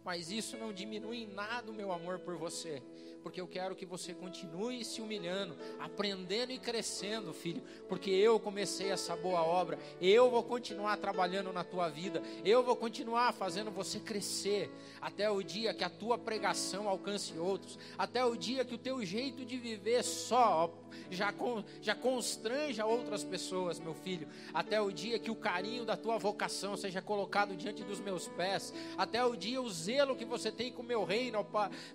[0.04, 2.80] mas isso não diminui em nada o meu amor por você
[3.22, 8.90] porque eu quero que você continue se humilhando, aprendendo e crescendo, filho, porque eu comecei
[8.90, 14.00] essa boa obra, eu vou continuar trabalhando na tua vida, eu vou continuar fazendo você
[14.00, 14.70] crescer,
[15.00, 19.04] até o dia que a tua pregação alcance outros, até o dia que o teu
[19.04, 20.72] jeito de viver só
[21.10, 21.32] já,
[21.80, 26.76] já constranja outras pessoas, meu filho, até o dia que o carinho da tua vocação
[26.76, 30.82] seja colocado diante dos meus pés, até o dia o zelo que você tem com
[30.82, 31.46] o meu reino,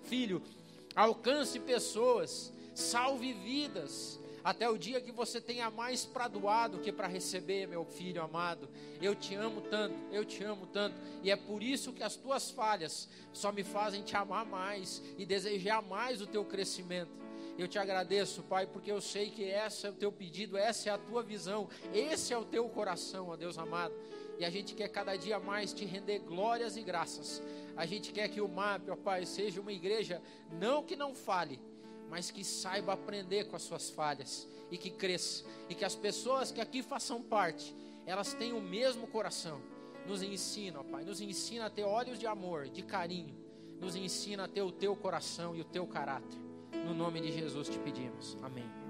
[0.02, 0.42] filho,
[0.94, 6.90] alcance pessoas, salve vidas, até o dia que você tenha mais para doar do que
[6.90, 8.68] para receber, meu filho amado.
[9.00, 12.50] Eu te amo tanto, eu te amo tanto, e é por isso que as tuas
[12.50, 17.10] falhas só me fazem te amar mais e desejar mais o teu crescimento.
[17.58, 20.92] Eu te agradeço, Pai, porque eu sei que esse é o teu pedido, essa é
[20.92, 23.92] a tua visão, esse é o teu coração, ó Deus amado.
[24.38, 27.42] E a gente quer cada dia mais te render glórias e graças.
[27.76, 30.22] A gente quer que o MAP, ó Pai, seja uma igreja
[30.60, 31.60] não que não fale,
[32.08, 35.44] mas que saiba aprender com as suas falhas e que cresça.
[35.68, 37.74] E que as pessoas que aqui façam parte,
[38.06, 39.60] elas tenham o mesmo coração.
[40.06, 43.36] Nos ensina, ó Pai, nos ensina a ter olhos de amor, de carinho.
[43.80, 46.38] Nos ensina a ter o teu coração e o teu caráter.
[46.84, 48.36] No nome de Jesus te pedimos.
[48.42, 48.87] Amém.